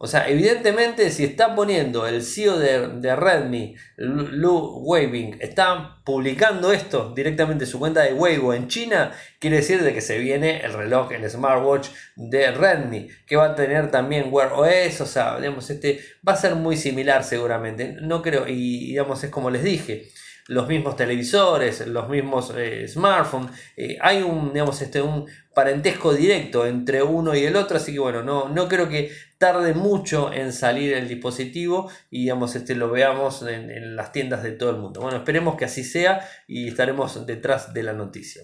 O 0.02 0.06
sea, 0.06 0.30
evidentemente 0.30 1.10
si 1.10 1.24
está 1.24 1.54
poniendo 1.54 2.06
el 2.06 2.22
CEO 2.22 2.58
de, 2.58 3.14
Redmi, 3.16 3.76
Lu 3.98 4.78
Weibing, 4.82 5.36
está 5.40 5.99
publicando 6.10 6.72
esto 6.72 7.12
directamente 7.14 7.62
en 7.62 7.70
su 7.70 7.78
cuenta 7.78 8.02
de 8.02 8.12
Weibo 8.12 8.52
en 8.52 8.66
China, 8.66 9.12
quiere 9.38 9.58
decir 9.58 9.80
de 9.80 9.94
que 9.94 10.00
se 10.00 10.18
viene 10.18 10.58
el 10.58 10.72
reloj, 10.72 11.12
el 11.12 11.30
smartwatch 11.30 11.88
de 12.16 12.50
Redmi, 12.50 13.06
que 13.24 13.36
va 13.36 13.52
a 13.52 13.54
tener 13.54 13.92
también 13.92 14.26
Wear 14.28 14.52
OS, 14.52 15.02
o 15.02 15.06
sea, 15.06 15.38
digamos, 15.38 15.70
este 15.70 16.00
va 16.26 16.32
a 16.32 16.36
ser 16.36 16.56
muy 16.56 16.76
similar 16.76 17.22
seguramente. 17.22 17.96
No 18.00 18.22
creo, 18.22 18.48
y 18.48 18.86
digamos, 18.86 19.22
es 19.22 19.30
como 19.30 19.50
les 19.50 19.62
dije 19.62 20.08
los 20.50 20.66
mismos 20.66 20.96
televisores, 20.96 21.86
los 21.86 22.08
mismos 22.08 22.52
eh, 22.56 22.88
smartphones. 22.88 23.52
Eh, 23.76 23.96
hay 24.00 24.22
un, 24.22 24.52
digamos, 24.52 24.82
este, 24.82 25.00
un 25.00 25.26
parentesco 25.54 26.12
directo 26.12 26.66
entre 26.66 27.04
uno 27.04 27.36
y 27.36 27.44
el 27.44 27.54
otro, 27.54 27.76
así 27.76 27.92
que 27.92 28.00
bueno, 28.00 28.24
no, 28.24 28.48
no 28.48 28.68
creo 28.68 28.88
que 28.88 29.12
tarde 29.38 29.74
mucho 29.74 30.32
en 30.32 30.52
salir 30.52 30.92
el 30.94 31.06
dispositivo 31.06 31.88
y 32.10 32.22
digamos, 32.22 32.56
este, 32.56 32.74
lo 32.74 32.90
veamos 32.90 33.42
en, 33.42 33.70
en 33.70 33.94
las 33.94 34.10
tiendas 34.10 34.42
de 34.42 34.50
todo 34.50 34.70
el 34.70 34.76
mundo. 34.76 35.00
Bueno, 35.00 35.18
esperemos 35.18 35.56
que 35.56 35.66
así 35.66 35.84
y 36.46 36.68
estaremos 36.68 37.26
detrás 37.26 37.72
de 37.74 37.82
la 37.82 37.92
noticia. 37.92 38.42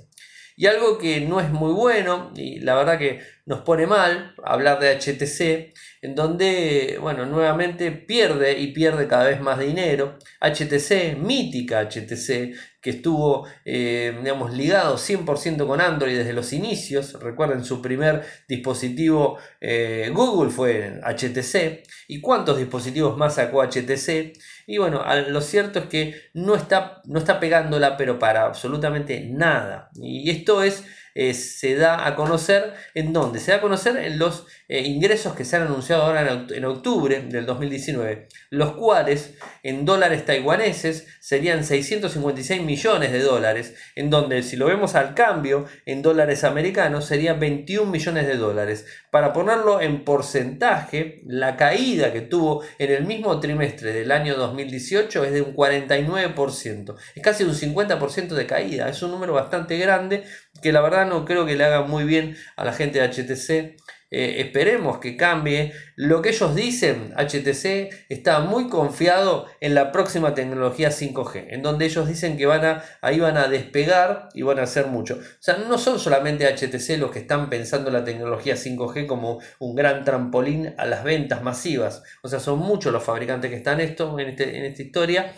Y 0.58 0.66
algo 0.66 0.96
que 0.96 1.20
no 1.20 1.38
es 1.38 1.50
muy 1.50 1.72
bueno, 1.72 2.32
y 2.34 2.60
la 2.60 2.75
verdad 2.75 2.98
que 2.98 3.20
nos 3.44 3.60
pone 3.60 3.86
mal, 3.86 4.34
hablar 4.42 4.80
de 4.80 4.90
HTC, 4.98 5.75
en 6.00 6.14
donde, 6.14 6.98
bueno, 6.98 7.26
nuevamente 7.26 7.92
pierde 7.92 8.58
y 8.58 8.72
pierde 8.72 9.06
cada 9.06 9.25
vez 9.25 9.40
más 9.40 9.58
dinero. 9.58 10.18
HTC, 10.40 11.18
mítica 11.18 11.82
HTC, 11.82 12.54
que 12.80 12.90
estuvo, 12.90 13.46
eh, 13.66 14.16
digamos, 14.22 14.54
ligado 14.54 14.96
100% 14.96 15.66
con 15.66 15.82
Android 15.82 16.16
desde 16.16 16.32
los 16.32 16.52
inicios. 16.54 17.20
Recuerden, 17.20 17.62
su 17.62 17.82
primer 17.82 18.22
dispositivo 18.48 19.38
eh, 19.60 20.10
Google 20.14 20.50
fue 20.50 21.00
HTC. 21.02 21.82
¿Y 22.08 22.20
cuántos 22.20 22.56
dispositivos 22.56 23.16
más 23.18 23.34
sacó 23.34 23.62
HTC? 23.62 24.38
Y 24.66 24.78
bueno, 24.78 25.04
lo 25.28 25.40
cierto 25.40 25.78
es 25.78 25.85
que 25.87 26.23
no 26.35 26.56
está, 26.56 27.00
no 27.04 27.18
está 27.18 27.38
pegándola, 27.38 27.96
pero 27.96 28.18
para 28.18 28.44
absolutamente 28.44 29.20
nada. 29.30 29.90
Y 29.94 30.28
esto 30.30 30.62
es 30.62 30.85
eh, 31.18 31.32
se 31.32 31.76
da 31.76 32.06
a 32.06 32.14
conocer 32.14 32.75
en 32.92 33.14
dónde? 33.14 33.40
Se 33.40 33.50
da 33.50 33.56
a 33.56 33.61
conocer 33.62 33.96
en 33.96 34.18
los 34.18 34.44
eh, 34.68 34.82
ingresos 34.82 35.35
que 35.35 35.46
se 35.46 35.56
han 35.56 35.62
anunciado 35.62 36.02
ahora 36.02 36.44
en, 36.50 36.64
octubre 36.66 37.23
del 37.23 37.46
2019, 37.46 38.28
los 38.50 38.73
cuales 38.73 39.32
en 39.62 39.87
dólares 39.87 40.26
taiwaneses 40.26 41.06
serían 41.20 41.64
656 41.64 42.61
millones 42.61 43.12
de 43.12 43.20
dólares, 43.20 43.76
en 43.94 44.11
donde 44.11 44.42
si 44.42 44.56
lo 44.56 44.66
vemos 44.66 44.94
al 44.94 45.14
cambio 45.14 45.64
en 45.87 46.02
dólares 46.02 46.44
americanos 46.44 47.06
serían 47.06 47.40
21 47.40 47.90
millones 47.90 48.26
de 48.26 48.37
dólares. 48.37 48.85
Para 49.11 49.32
ponerlo 49.32 49.80
en 49.80 50.04
porcentaje, 50.04 51.23
la 51.25 51.56
caída 51.56 52.12
que 52.12 52.20
tuvo 52.20 52.62
en 52.78 52.92
el 52.92 53.06
mismo 53.06 53.40
trimestre 53.40 53.94
del 53.94 54.12
año 54.12 54.37
2018 54.56 55.25
es 55.25 55.32
de 55.32 55.42
un 55.42 55.54
49%, 55.54 56.96
es 57.14 57.22
casi 57.22 57.44
un 57.44 57.54
50% 57.54 58.28
de 58.28 58.46
caída, 58.46 58.88
es 58.88 59.02
un 59.02 59.10
número 59.10 59.34
bastante 59.34 59.76
grande 59.78 60.25
que 60.62 60.72
la 60.72 60.80
verdad 60.80 61.06
no 61.06 61.25
creo 61.25 61.46
que 61.46 61.56
le 61.56 61.64
haga 61.64 61.82
muy 61.82 62.04
bien 62.04 62.36
a 62.56 62.64
la 62.64 62.72
gente 62.72 63.00
de 63.00 63.08
HTC. 63.08 63.76
Eh, 64.10 64.36
esperemos 64.38 64.98
que 64.98 65.16
cambie. 65.16 65.72
Lo 65.96 66.22
que 66.22 66.28
ellos 66.28 66.54
dicen, 66.54 67.12
HTC 67.16 68.06
está 68.08 68.40
muy 68.40 68.68
confiado 68.68 69.46
en 69.60 69.75
la 69.75 69.90
próxima 69.90 70.34
tecnología 70.34 70.90
5G, 70.90 71.46
en 71.48 71.62
donde 71.62 71.86
ellos 71.86 72.06
dicen 72.06 72.36
que 72.36 72.46
van 72.46 72.64
a, 72.64 72.84
ahí 73.00 73.18
van 73.18 73.36
a 73.36 73.48
despegar 73.48 74.28
y 74.32 74.42
van 74.42 74.60
a 74.60 74.62
hacer 74.62 74.86
mucho. 74.86 75.14
O 75.16 75.42
sea, 75.42 75.56
no 75.56 75.76
son 75.78 75.98
solamente 75.98 76.46
HTC 76.46 76.98
los 76.98 77.10
que 77.10 77.18
están 77.18 77.50
pensando 77.50 77.90
la 77.90 78.04
tecnología 78.04 78.54
5G 78.54 79.06
como 79.06 79.40
un 79.58 79.75
gran 79.75 80.04
trampolín 80.04 80.75
a 80.78 80.86
las 80.86 81.02
ventas 81.02 81.42
masivas. 81.42 82.02
O 82.22 82.28
sea, 82.28 82.38
son 82.38 82.60
muchos 82.60 82.92
los 82.92 83.02
fabricantes 83.02 83.50
que 83.50 83.56
están 83.56 83.80
en, 83.80 83.88
este, 83.88 84.56
en 84.56 84.64
esta 84.64 84.82
historia. 84.82 85.32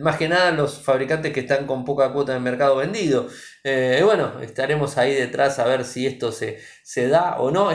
Más 0.00 0.16
que 0.16 0.28
nada 0.28 0.50
los 0.50 0.82
fabricantes 0.82 1.32
que 1.32 1.40
están 1.40 1.66
con 1.66 1.84
poca 1.84 2.12
cuota 2.12 2.34
de 2.34 2.40
mercado 2.40 2.76
vendido. 2.76 3.28
Eh, 3.62 4.00
bueno, 4.04 4.40
estaremos 4.40 4.98
ahí 4.98 5.14
detrás 5.14 5.58
a 5.58 5.66
ver 5.66 5.84
si 5.84 6.06
esto 6.06 6.32
se, 6.32 6.58
se 6.82 7.08
da 7.08 7.36
o 7.38 7.50
no. 7.50 7.70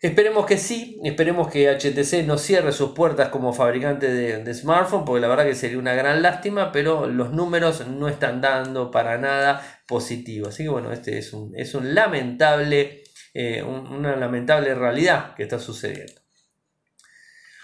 Esperemos 0.00 0.44
que 0.46 0.58
sí, 0.58 1.00
esperemos 1.04 1.48
que 1.48 1.70
HTC 1.70 2.26
no 2.26 2.36
cierre 2.36 2.72
sus 2.72 2.90
puertas 2.90 3.30
como 3.30 3.52
fabricante 3.52 4.12
de, 4.12 4.44
de 4.44 4.54
smartphone, 4.54 5.04
porque 5.04 5.20
la 5.20 5.28
verdad 5.28 5.46
que 5.46 5.54
sería 5.54 5.78
una 5.78 5.94
gran 5.94 6.20
lástima, 6.22 6.70
pero 6.70 7.06
los 7.06 7.32
números 7.32 7.86
no 7.86 8.08
están 8.08 8.40
dando 8.42 8.90
para 8.90 9.16
nada 9.16 9.80
positivo. 9.86 10.48
Así 10.48 10.64
que 10.64 10.68
bueno, 10.68 10.92
este 10.92 11.18
es 11.18 11.32
un, 11.32 11.52
es 11.56 11.74
un 11.74 11.94
lamentable, 11.94 13.04
eh, 13.32 13.62
una 13.62 14.16
lamentable 14.16 14.74
realidad 14.74 15.34
que 15.34 15.44
está 15.44 15.58
sucediendo. 15.58 16.20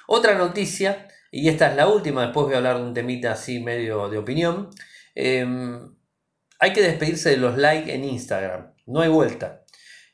Otra 0.06 0.34
noticia 0.34 1.08
y 1.32 1.48
esta 1.48 1.70
es 1.70 1.76
la 1.76 1.88
última, 1.88 2.22
después 2.22 2.44
voy 2.44 2.54
a 2.54 2.58
hablar 2.58 2.76
de 2.76 2.84
un 2.84 2.94
temita 2.94 3.32
así 3.32 3.58
medio 3.58 4.10
de 4.10 4.18
opinión. 4.18 4.68
Em, 5.14 5.96
hay 6.60 6.72
que 6.74 6.82
despedirse 6.82 7.30
de 7.30 7.38
los 7.38 7.56
likes 7.56 7.92
en 7.92 8.04
Instagram, 8.04 8.74
no 8.86 9.00
hay 9.00 9.08
vuelta. 9.08 9.64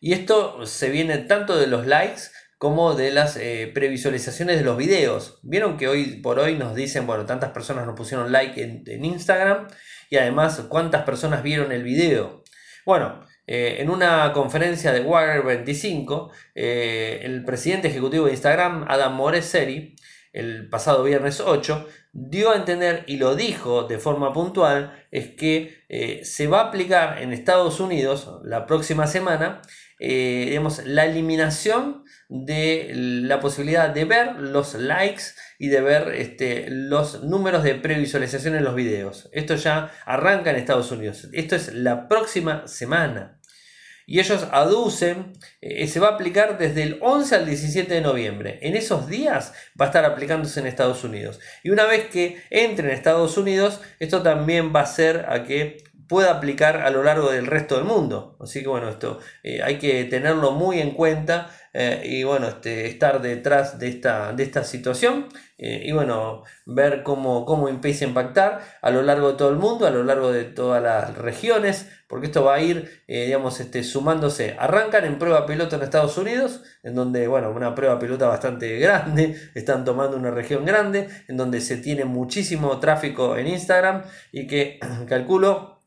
Y 0.01 0.13
esto 0.13 0.65
se 0.65 0.91
viene 0.91 1.19
tanto 1.19 1.59
de 1.59 1.67
los 1.67 1.87
likes 1.87 2.23
como 2.57 2.95
de 2.95 3.11
las 3.11 3.37
eh, 3.37 3.71
previsualizaciones 3.75 4.59
de 4.59 4.65
los 4.65 4.77
videos. 4.77 5.41
Vieron 5.43 5.77
que 5.77 5.89
hoy 5.89 6.21
por 6.23 6.39
hoy 6.39 6.57
nos 6.57 6.75
dicen, 6.77 7.07
bueno, 7.07 7.27
tantas 7.27 7.51
personas 7.51 7.85
nos 7.85 7.97
pusieron 7.97 8.31
like 8.31 8.63
en, 8.63 9.05
Instagram 9.05 9.69
y 10.11 10.17
además 10.17 10.67
cuántas 10.69 11.03
personas 11.03 11.43
vieron 11.43 11.73
el 11.73 11.83
video. 11.83 12.45
Bueno, 12.87 13.27
eh, 13.47 13.77
en 13.81 13.91
una 13.91 14.33
conferencia 14.33 14.93
de 14.93 15.01
Wire 15.01 15.41
25, 15.41 16.33
eh, 16.55 17.21
el 17.25 17.45
presidente 17.45 17.89
ejecutivo 17.89 18.27
de 18.27 18.33
Instagram, 18.33 18.87
Adam 18.89 19.15
Moreseri, 19.15 19.97
el 20.39 20.69
pasado 20.69 21.03
viernes 21.03 21.41
8, 21.41 21.87
dio 22.13 22.51
a 22.51 22.57
entender 22.57 23.05
y 23.07 23.17
lo 23.17 23.35
dijo 23.35 23.85
de 23.85 23.99
forma 23.99 24.33
puntual, 24.33 25.05
es 25.11 25.31
que 25.31 25.83
eh, 25.89 26.21
se 26.25 26.47
va 26.47 26.61
a 26.61 26.65
aplicar 26.69 27.23
en 27.23 27.33
Estados 27.33 27.81
Unidos 27.81 28.41
la 28.45 28.67
próxima 28.67 29.07
semana 29.07 29.63
eh, 30.01 30.61
la 30.85 31.07
eliminación 31.07 32.05
de 32.29 32.91
la 32.95 33.41
posibilidad 33.41 33.91
de 33.91 34.05
ver 34.05 34.37
los 34.37 34.75
likes 34.75 35.23
y 35.59 35.69
de 35.69 35.81
ver 35.81 36.15
este, 36.15 36.67
los 36.71 37.25
números 37.25 37.65
de 37.65 37.75
previsualización 37.75 38.55
en 38.55 38.65
los 38.65 38.75
videos. 38.75 39.29
Esto 39.33 39.57
ya 39.57 39.91
arranca 40.05 40.51
en 40.51 40.57
Estados 40.57 40.93
Unidos. 40.93 41.29
Esto 41.33 41.57
es 41.57 41.75
la 41.75 42.07
próxima 42.07 42.69
semana 42.69 43.38
y 44.11 44.21
ellos 44.21 44.49
aducen, 44.53 45.35
eh, 45.61 45.87
se 45.87 46.01
va 46.01 46.09
a 46.09 46.13
aplicar 46.13 46.57
desde 46.57 46.83
el 46.83 46.99
11 47.03 47.35
al 47.35 47.45
17 47.45 47.93
de 47.93 48.01
noviembre. 48.01 48.59
En 48.63 48.75
esos 48.75 49.07
días 49.07 49.53
va 49.79 49.85
a 49.85 49.89
estar 49.89 50.07
aplicándose 50.07 50.61
en 50.61 50.67
Estados 50.67 51.05
Unidos. 51.05 51.41
Y 51.63 51.69
una 51.69 51.85
vez 51.85 52.07
que 52.07 52.43
entre 52.49 52.89
en 52.89 52.95
Estados 52.95 53.37
Unidos, 53.37 53.83
esto 54.01 54.23
también 54.23 54.75
va 54.75 54.81
a 54.81 54.85
hacer 54.85 55.27
a 55.29 55.45
que 55.45 55.85
pueda 56.09 56.33
aplicar 56.33 56.79
a 56.79 56.91
lo 56.91 57.03
largo 57.03 57.31
del 57.31 57.47
resto 57.47 57.77
del 57.77 57.85
mundo. 57.85 58.37
Así 58.41 58.63
que 58.63 58.69
bueno, 58.69 58.89
esto 58.89 59.21
eh, 59.43 59.63
hay 59.63 59.79
que 59.79 60.05
tenerlo 60.05 60.53
muy 60.53 60.81
en 60.81 60.93
cuenta 60.93 61.51
eh, 61.75 62.03
y 62.05 62.25
bueno, 62.25 62.49
este, 62.49 62.87
estar 62.87 63.21
detrás 63.21 63.79
de 63.79 63.89
esta, 63.89 64.33
de 64.33 64.43
esta 64.43 64.65
situación 64.65 65.27
eh, 65.59 65.83
y 65.85 65.93
bueno, 65.93 66.45
ver 66.65 67.03
cómo, 67.03 67.45
cómo 67.45 67.69
empieza 67.69 68.05
a 68.05 68.09
impactar 68.09 68.61
a 68.81 68.91
lo 68.91 69.03
largo 69.03 69.33
de 69.33 69.37
todo 69.37 69.51
el 69.51 69.57
mundo, 69.57 69.87
a 69.87 69.91
lo 69.91 70.03
largo 70.03 70.33
de 70.33 70.45
todas 70.45 70.83
las 70.83 71.17
regiones, 71.19 71.89
porque 72.09 72.27
esto 72.27 72.43
va 72.43 72.55
a 72.55 72.61
ir, 72.63 73.03
digamos, 73.07 73.61
este, 73.61 73.83
sumándose. 73.83 74.57
Arrancan 74.59 75.05
en 75.05 75.19
prueba 75.19 75.45
piloto 75.45 75.77
en 75.77 75.83
Estados 75.83 76.17
Unidos, 76.17 76.63
en 76.83 76.95
donde, 76.95 77.29
bueno, 77.29 77.51
una 77.51 77.75
prueba 77.75 77.99
piloto 77.99 78.27
bastante 78.27 78.79
grande, 78.79 79.37
están 79.55 79.85
tomando 79.85 80.17
una 80.17 80.31
región 80.31 80.65
grande, 80.65 81.09
en 81.29 81.37
donde 81.37 81.61
se 81.61 81.77
tiene 81.77 82.07
muchísimo 82.07 82.81
tráfico 82.81 83.37
en 83.37 83.49
Instagram 83.49 84.05
y 84.33 84.47
que 84.47 84.81
calculo 85.09 85.78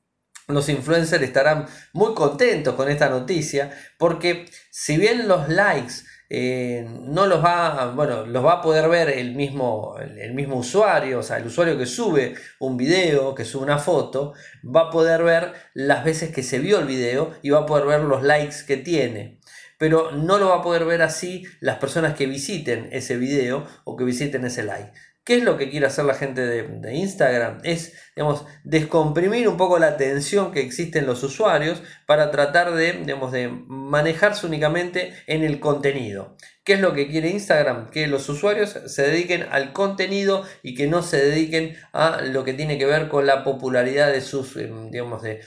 los 0.47 0.69
influencers 0.69 1.23
estarán 1.23 1.67
muy 1.93 2.13
contentos 2.13 2.75
con 2.75 2.89
esta 2.89 3.09
noticia 3.09 3.71
porque 3.97 4.45
si 4.69 4.97
bien 4.97 5.27
los 5.27 5.49
likes 5.49 5.93
eh, 6.33 6.87
no 6.87 7.27
los 7.27 7.43
va, 7.43 7.91
bueno, 7.93 8.25
los 8.25 8.45
va 8.45 8.53
a 8.53 8.61
poder 8.61 8.87
ver 8.87 9.09
el 9.09 9.35
mismo, 9.35 9.97
el 9.99 10.33
mismo 10.33 10.55
usuario, 10.55 11.19
o 11.19 11.23
sea, 11.23 11.35
el 11.35 11.47
usuario 11.47 11.77
que 11.77 11.85
sube 11.85 12.35
un 12.59 12.77
video, 12.77 13.35
que 13.35 13.43
sube 13.43 13.63
una 13.63 13.79
foto, 13.79 14.33
va 14.63 14.83
a 14.83 14.89
poder 14.91 15.23
ver 15.23 15.51
las 15.73 16.05
veces 16.05 16.31
que 16.31 16.41
se 16.41 16.59
vio 16.59 16.79
el 16.79 16.85
video 16.85 17.33
y 17.41 17.49
va 17.49 17.59
a 17.59 17.65
poder 17.65 17.85
ver 17.85 17.99
los 18.01 18.23
likes 18.23 18.63
que 18.65 18.77
tiene. 18.77 19.39
Pero 19.77 20.11
no 20.11 20.37
lo 20.37 20.49
va 20.49 20.59
a 20.59 20.61
poder 20.61 20.85
ver 20.85 21.01
así 21.01 21.43
las 21.59 21.79
personas 21.79 22.15
que 22.15 22.27
visiten 22.27 22.87
ese 22.93 23.17
video 23.17 23.67
o 23.83 23.97
que 23.97 24.05
visiten 24.05 24.45
ese 24.45 24.63
like. 24.63 24.93
¿Qué 25.25 25.37
es 25.37 25.43
lo 25.43 25.57
que 25.57 25.69
quiere 25.69 25.85
hacer 25.85 26.05
la 26.05 26.15
gente 26.15 26.41
de, 26.41 26.95
Instagram? 26.95 27.59
Es, 27.63 27.93
digamos, 28.21 28.45
descomprimir 28.63 29.47
un 29.47 29.57
poco 29.57 29.79
la 29.79 29.97
tensión 29.97 30.51
que 30.51 30.61
existe 30.61 30.99
en 30.99 31.07
los 31.07 31.23
usuarios 31.23 31.81
para 32.05 32.29
tratar 32.29 32.73
de, 32.75 32.93
digamos, 32.93 33.31
de 33.31 33.47
manejarse 33.47 34.45
únicamente 34.45 35.13
en 35.25 35.43
el 35.43 35.59
contenido. 35.59 36.35
¿Qué 36.63 36.73
es 36.73 36.79
lo 36.79 36.93
que 36.93 37.07
quiere 37.07 37.29
Instagram? 37.29 37.89
Que 37.89 38.05
los 38.05 38.29
usuarios 38.29 38.77
se 38.85 39.01
dediquen 39.01 39.47
al 39.49 39.73
contenido 39.73 40.43
y 40.61 40.75
que 40.75 40.85
no 40.85 41.01
se 41.01 41.17
dediquen 41.17 41.75
a 41.91 42.21
lo 42.21 42.43
que 42.43 42.53
tiene 42.53 42.77
que 42.77 42.85
ver 42.85 43.07
con 43.07 43.25
la 43.25 43.43
popularidad 43.43 44.11
de 44.11 44.21
sus, 44.21 44.55
eh, 44.57 44.71
digamos, 44.91 45.23
de, 45.23 45.41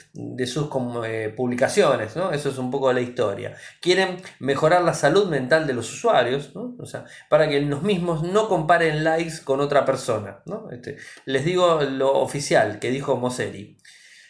sus 0.48 0.68
eh, 1.06 1.32
publicaciones, 1.36 2.16
¿no? 2.16 2.32
Eso 2.32 2.48
es 2.48 2.58
un 2.58 2.72
poco 2.72 2.92
la 2.92 3.00
historia. 3.00 3.54
Quieren 3.80 4.16
mejorar 4.40 4.82
la 4.82 4.92
salud 4.92 5.28
mental 5.28 5.68
de 5.68 5.74
los 5.74 5.92
usuarios, 5.92 6.50
O 6.56 6.84
sea, 6.84 7.04
para 7.28 7.48
que 7.48 7.60
los 7.60 7.82
mismos 7.82 8.24
no 8.24 8.48
comparen 8.48 9.04
likes 9.04 9.44
con 9.44 9.60
otra 9.60 9.84
persona, 9.84 10.40
este, 10.72 10.96
les 11.26 11.44
digo 11.44 11.80
lo 11.82 12.12
oficial 12.14 12.63
que 12.78 12.90
dijo 12.90 13.16
Moseri. 13.16 13.76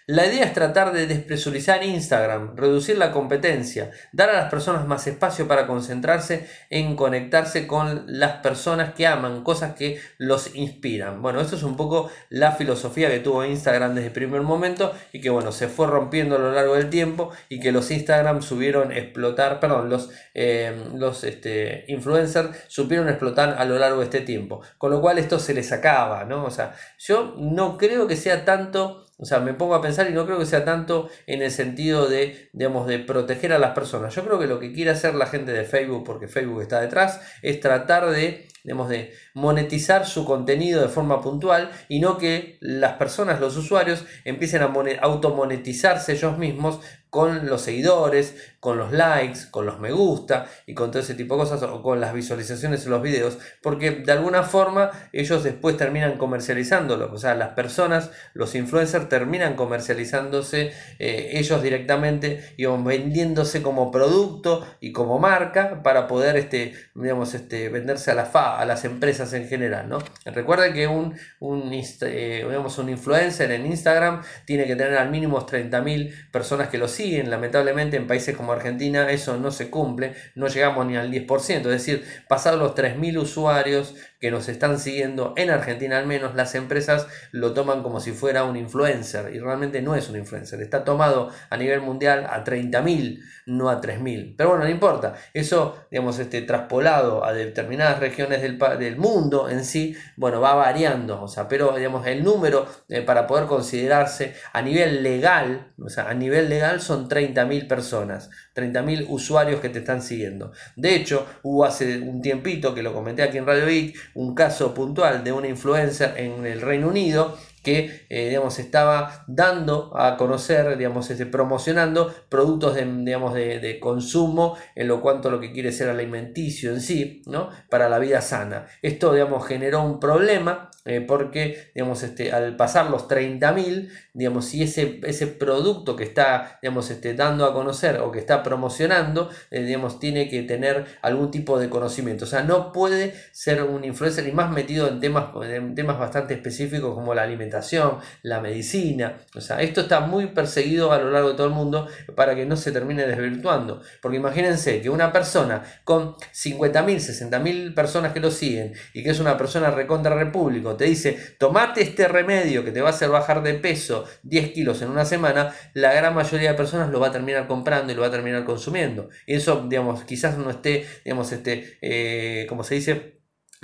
La 0.07 0.27
idea 0.27 0.45
es 0.45 0.53
tratar 0.53 0.93
de 0.93 1.07
despresurizar 1.07 1.83
Instagram, 1.83 2.57
reducir 2.57 2.99
la 2.99 3.11
competencia, 3.11 3.91
dar 4.13 4.29
a 4.29 4.35
las 4.35 4.51
personas 4.51 4.87
más 4.87 5.07
espacio 5.07 5.49
para 5.49 5.67
concentrarse 5.67 6.47
en 6.69 6.95
conectarse 6.95 7.67
con 7.67 8.05
las 8.07 8.33
personas 8.43 8.93
que 8.93 9.07
aman, 9.07 9.43
cosas 9.43 9.75
que 9.75 9.99
los 10.19 10.55
inspiran. 10.55 11.23
Bueno, 11.23 11.41
esto 11.41 11.57
es 11.57 11.63
un 11.63 11.79
poco 11.79 12.11
la 12.29 12.53
filosofía 12.53 13.09
que 13.09 13.21
tuvo 13.21 13.47
Instagram 13.47 13.95
desde 13.95 14.09
el 14.09 14.13
primer 14.13 14.43
momento 14.43 14.93
y 15.11 15.23
que 15.23 15.31
bueno, 15.31 15.53
se 15.53 15.69
fue 15.69 15.87
rompiendo 15.87 16.37
a 16.37 16.39
lo 16.39 16.53
largo 16.53 16.75
del 16.75 16.91
tiempo 16.91 17.31
y 17.49 17.59
que 17.59 17.73
los 17.73 17.91
Instagram 17.91 18.43
subieron 18.43 18.93
explotar, 18.93 19.59
perdón, 19.59 19.89
los, 19.89 20.11
eh, 20.35 20.85
los 20.95 21.25
este, 21.25 21.87
influencers 21.89 22.51
supieron 22.69 23.09
explotar 23.09 23.57
a 23.57 23.65
lo 23.65 23.79
largo 23.79 24.01
de 24.01 24.05
este 24.05 24.21
tiempo. 24.21 24.61
Con 24.77 24.91
lo 24.91 25.01
cual 25.01 25.17
esto 25.17 25.39
se 25.39 25.55
les 25.55 25.73
acaba, 25.73 26.27
¿no? 26.27 26.45
O 26.45 26.51
sea, 26.51 26.75
yo 26.99 27.37
no 27.39 27.79
creo 27.79 28.07
que 28.07 28.17
sea 28.17 28.45
tanto 28.45 29.07
o 29.17 29.25
sea, 29.25 29.39
me 29.39 29.55
pongo 29.55 29.77
a 29.77 29.83
pensar 29.83 30.11
y 30.11 30.13
no 30.13 30.27
creo 30.27 30.39
que 30.39 30.47
sea 30.47 30.65
tanto 30.65 31.09
en 31.27 31.41
el 31.43 31.53
sentido 31.53 32.09
de, 32.09 32.49
digamos, 32.53 32.89
de 32.89 32.99
proteger 32.99 33.53
a 33.53 33.61
las 33.61 33.71
personas. 33.71 34.13
Yo 34.15 34.25
creo 34.25 34.41
que 34.41 34.49
lo 34.49 34.59
que 34.59 34.73
quiere 34.73 34.91
hacer 34.91 35.15
la 35.15 35.27
gente 35.27 35.53
de 35.53 35.65
Facebook, 35.65 36.05
porque 36.05 36.27
Facebook 36.27 36.63
está 36.63 36.81
detrás, 36.81 37.21
es 37.41 37.61
tratar 37.61 38.11
de, 38.11 38.49
digamos, 38.65 38.89
de 38.89 39.13
monetizar 39.35 40.05
su 40.05 40.25
contenido 40.25 40.83
de 40.83 40.89
forma 40.89 41.21
puntual 41.21 41.71
y 41.89 42.01
no 42.01 42.19
que 42.19 42.59
las 42.61 42.95
personas, 42.95 43.41
los 43.41 43.57
usuarios, 43.57 44.05
empiecen 44.25 44.63
a 44.63 44.73
automonetizarse 45.01 46.13
ellos 46.13 46.37
mismos 46.37 46.81
con 47.15 47.47
los 47.47 47.61
seguidores, 47.61 48.35
con 48.59 48.77
los 48.77 48.91
likes, 48.91 49.43
con 49.53 49.67
los 49.67 49.79
me 49.79 49.93
gusta 49.93 50.47
y 50.67 50.75
con 50.75 50.91
todo 50.91 51.01
ese 51.01 51.15
tipo 51.15 51.37
de 51.37 51.43
cosas, 51.43 51.63
o 51.63 51.81
con 51.81 52.01
las 52.01 52.13
visualizaciones 52.13 52.85
en 52.85 52.91
los 52.91 53.03
videos, 53.03 53.39
porque 53.63 53.93
de 53.93 54.11
alguna 54.11 54.43
forma 54.43 54.91
ellos 55.13 55.45
después 55.45 55.77
terminan 55.77 56.19
comercializándolo, 56.19 57.13
o 57.13 57.19
sea, 57.19 57.37
las 57.37 57.51
personas, 57.51 58.11
los 58.33 58.57
influencers 58.57 59.09
terminan 59.09 59.55
comercializándose 59.55 60.73
eh, 60.99 61.31
ellos 61.35 61.63
directamente 61.63 62.53
y 62.57 62.67
vendiéndose 62.67 63.63
como 63.63 63.93
producto 63.93 64.67
y 64.81 64.91
como 64.91 65.21
marca 65.21 65.85
para 65.85 66.09
poder, 66.09 66.37
este, 66.37 66.75
digamos, 66.97 67.33
este, 67.35 67.69
venderse 67.69 68.11
a, 68.11 68.15
la 68.15 68.25
fa, 68.25 68.59
a 68.59 68.65
las 68.65 68.85
empresas 68.85 69.33
en 69.35 69.47
general, 69.47 69.89
¿no? 69.89 69.99
Recuerden 70.25 70.73
que 70.73 70.89
un, 70.89 71.15
un, 71.39 71.71
eh, 71.73 72.45
digamos, 72.49 72.79
un 72.79 72.89
influencer 72.89 73.53
en 73.53 73.67
Instagram 73.67 74.23
tiene 74.47 74.67
que 74.67 74.75
tener 74.75 74.99
al 74.99 75.11
mínimo 75.11 75.47
30.000 75.47 76.31
personas 76.33 76.71
que 76.71 76.79
lo 76.79 76.89
siguen, 76.89 77.04
lamentablemente 77.23 77.97
en 77.97 78.07
países 78.07 78.37
como 78.37 78.53
Argentina 78.53 79.11
eso 79.11 79.37
no 79.37 79.51
se 79.51 79.71
cumple, 79.71 80.15
no 80.35 80.49
llegamos 80.49 80.87
ni 80.87 80.97
al 80.97 81.11
10%, 81.11 81.57
es 81.57 81.65
decir, 81.65 82.05
pasados 82.29 82.59
los 82.59 82.75
3.000 82.75 83.19
usuarios 83.19 83.95
que 84.25 84.31
nos 84.31 84.49
están 84.49 84.79
siguiendo 84.79 85.35
en 85.37 85.51
Argentina 85.51 85.99
al 85.99 86.07
menos, 86.07 86.35
las 86.35 86.55
empresas 86.55 87.07
lo 87.31 87.53
toman 87.53 87.83
como 87.83 88.01
si 88.01 88.13
fuera 88.13 88.45
un 88.45 88.57
influencer 88.57 89.35
y 89.35 89.39
realmente 89.39 89.83
no 89.83 89.95
es 89.95 90.09
un 90.09 90.17
influencer, 90.17 90.63
está 90.63 90.83
tomado 90.83 91.29
a 91.51 91.59
nivel 91.59 91.83
mundial 91.83 92.27
a 92.31 92.43
30.000, 92.43 93.21
no 93.45 93.69
a 93.69 93.83
3.000. 93.83 94.35
Pero 94.35 94.49
bueno, 94.49 94.65
no 94.65 94.71
importa, 94.71 95.13
eso, 95.35 95.77
digamos, 95.91 96.19
este, 96.19 96.41
traspolado 96.41 97.23
a 97.23 97.35
determinadas 97.35 98.01
regiones 98.01 98.41
del, 98.41 98.59
del 98.79 98.97
mundo 98.97 99.51
en 99.51 99.63
sí, 99.63 99.95
bueno, 100.17 100.41
va 100.41 100.55
variando, 100.55 101.21
o 101.21 101.29
sea, 101.29 101.47
pero 101.47 101.77
digamos, 101.77 102.07
el 102.07 102.25
número 102.25 102.67
eh, 102.89 103.03
para 103.03 103.27
poder 103.27 103.45
considerarse 103.45 104.35
a 104.55 104.63
nivel 104.63 105.03
legal, 105.03 105.75
o 105.79 105.91
sea, 105.91 106.09
a 106.09 106.15
nivel 106.15 106.49
legal 106.49 106.81
son 106.81 107.11
30.000 107.11 107.69
personas, 107.69 108.31
30.000 108.55 109.07
usuarios 109.09 109.61
que 109.61 109.69
te 109.69 109.81
están 109.81 110.03
siguiendo. 110.03 110.53
De 110.77 110.95
hecho, 110.95 111.27
hubo 111.43 111.65
hace 111.65 111.99
un 111.99 112.23
tiempito 112.23 112.75
que 112.75 112.83
lo 112.83 112.93
comenté 112.93 113.23
aquí 113.23 113.39
en 113.39 113.47
Radio 113.47 113.67
Geek, 113.67 113.97
un 114.15 114.35
caso 114.35 114.73
puntual 114.75 115.25
de 115.25 115.33
una 115.33 115.49
influencer 115.49 116.15
en 116.17 116.47
el 116.47 116.61
Reino 116.61 116.89
Unido 116.89 117.37
que 117.65 118.07
eh, 118.11 118.29
digamos, 118.29 118.59
estaba 118.59 119.25
dando 119.27 119.91
a 119.97 120.17
conocer, 120.17 120.77
digamos, 120.77 121.11
este, 121.11 121.27
promocionando 121.27 122.15
productos 122.29 122.75
de, 122.75 122.85
digamos, 122.85 123.35
de, 123.35 123.79
consumo 123.81 124.57
en 124.77 124.87
lo 124.87 125.01
cuanto 125.01 125.31
lo 125.31 125.41
que 125.41 125.51
quiere 125.51 125.73
ser 125.73 125.89
alimenticio 125.89 126.71
en 126.73 126.81
sí, 126.81 127.23
¿no? 127.27 127.49
para 127.71 127.89
la 127.89 127.99
vida 127.99 128.21
sana. 128.21 128.67
Esto 128.83 129.15
digamos, 129.15 129.47
generó 129.47 129.83
un 129.83 129.99
problema 129.99 130.71
eh, 130.85 131.01
porque 131.01 131.71
digamos, 131.75 132.03
este, 132.03 132.33
al 132.33 132.57
pasar 132.57 132.91
los 132.91 133.09
30.000, 133.09 133.89
digamos, 134.13 134.45
si 134.47 134.63
ese, 134.63 135.01
ese 135.05 135.27
producto 135.27 135.97
que 135.97 136.05
está 136.05 136.59
digamos, 136.63 136.91
este, 136.91 137.15
dando 137.15 137.45
a 137.47 137.53
conocer 137.53 137.99
o 137.99 138.13
que 138.13 138.19
está 138.19 138.43
promocionando, 138.43 139.31
eh, 139.51 139.63
digamos, 139.63 139.99
tiene 139.99 140.29
que 140.29 140.43
tener 140.43 140.87
algún 141.03 141.31
tipo 141.31 141.59
de 141.59 141.69
conocimiento. 141.69 142.25
O 142.25 142.29
sea, 142.29 142.43
no 142.43 142.73
puede 142.73 143.15
ser 143.33 143.63
un 143.63 143.85
influencer 143.85 144.27
y 144.27 144.33
más 144.33 144.51
metido 144.51 144.89
en 144.89 145.01
temas, 145.01 145.27
en 145.43 145.75
temas 145.75 145.99
bastante 145.99 146.35
específicos 146.35 146.95
como 146.95 147.15
la 147.15 147.23
alimentación, 147.23 147.99
la 148.23 148.41
medicina. 148.41 149.19
O 149.35 149.41
sea, 149.41 149.61
esto 149.63 149.83
está 149.83 150.01
muy 150.01 150.29
perseguido 150.29 150.93
a 150.93 150.99
lo 150.99 151.11
largo 151.11 151.31
de 151.31 151.35
todo 151.35 151.47
el 151.47 151.53
mundo 151.53 151.89
para 152.15 152.35
que 152.35 152.47
no 152.47 152.57
se 152.57 152.73
termine 152.73 153.07
desvirtuando. 153.07 153.81
Porque 154.01 154.17
imagínense 154.17 154.81
que 154.81 154.91
una 154.91 155.13
persona 155.13 155.63
con 155.85 156.17
50.000, 156.17 157.31
60.000 157.31 157.75
personas 157.75 158.13
que 158.13 158.21
lo 158.21 158.31
siguen 158.31 158.75
y 158.93 159.03
que 159.03 159.11
es 159.11 159.21
una 159.21 159.37
persona 159.37 159.71
recontra 159.71 160.15
repúblico, 160.15 160.74
te 160.77 160.85
dice, 160.85 161.19
tomate 161.39 161.83
este 161.83 162.09
remedio 162.09 162.65
que 162.65 162.73
te 162.73 162.81
va 162.81 162.89
a 162.89 162.93
hacer 162.93 163.09
bajar 163.09 163.43
de 163.43 163.55
peso 163.55 164.05
10 164.23 164.53
kilos 164.53 164.83
en 164.83 164.91
una 164.91 165.05
semana, 165.05 165.55
la 165.75 165.93
gran 165.93 166.15
mayoría 166.15 166.51
de 166.51 166.57
personas 166.57 166.91
lo 166.91 167.01
va 167.01 167.09
a 167.09 167.13
terminar 167.13 167.47
comprando 167.47 167.93
y 167.93 167.97
lo 167.97 168.03
va 168.03 168.09
a 168.09 168.11
terminar 168.11 168.45
consumiendo. 168.45 169.09
Y 169.27 169.35
eso, 169.35 169.67
digamos, 169.69 170.05
quizás 170.05 170.39
no 170.39 170.51
esté, 170.51 170.87
digamos, 171.05 171.33
este, 171.33 171.79
eh, 171.83 172.47
como 172.49 172.65
se 172.65 172.77
dice, 172.77 173.14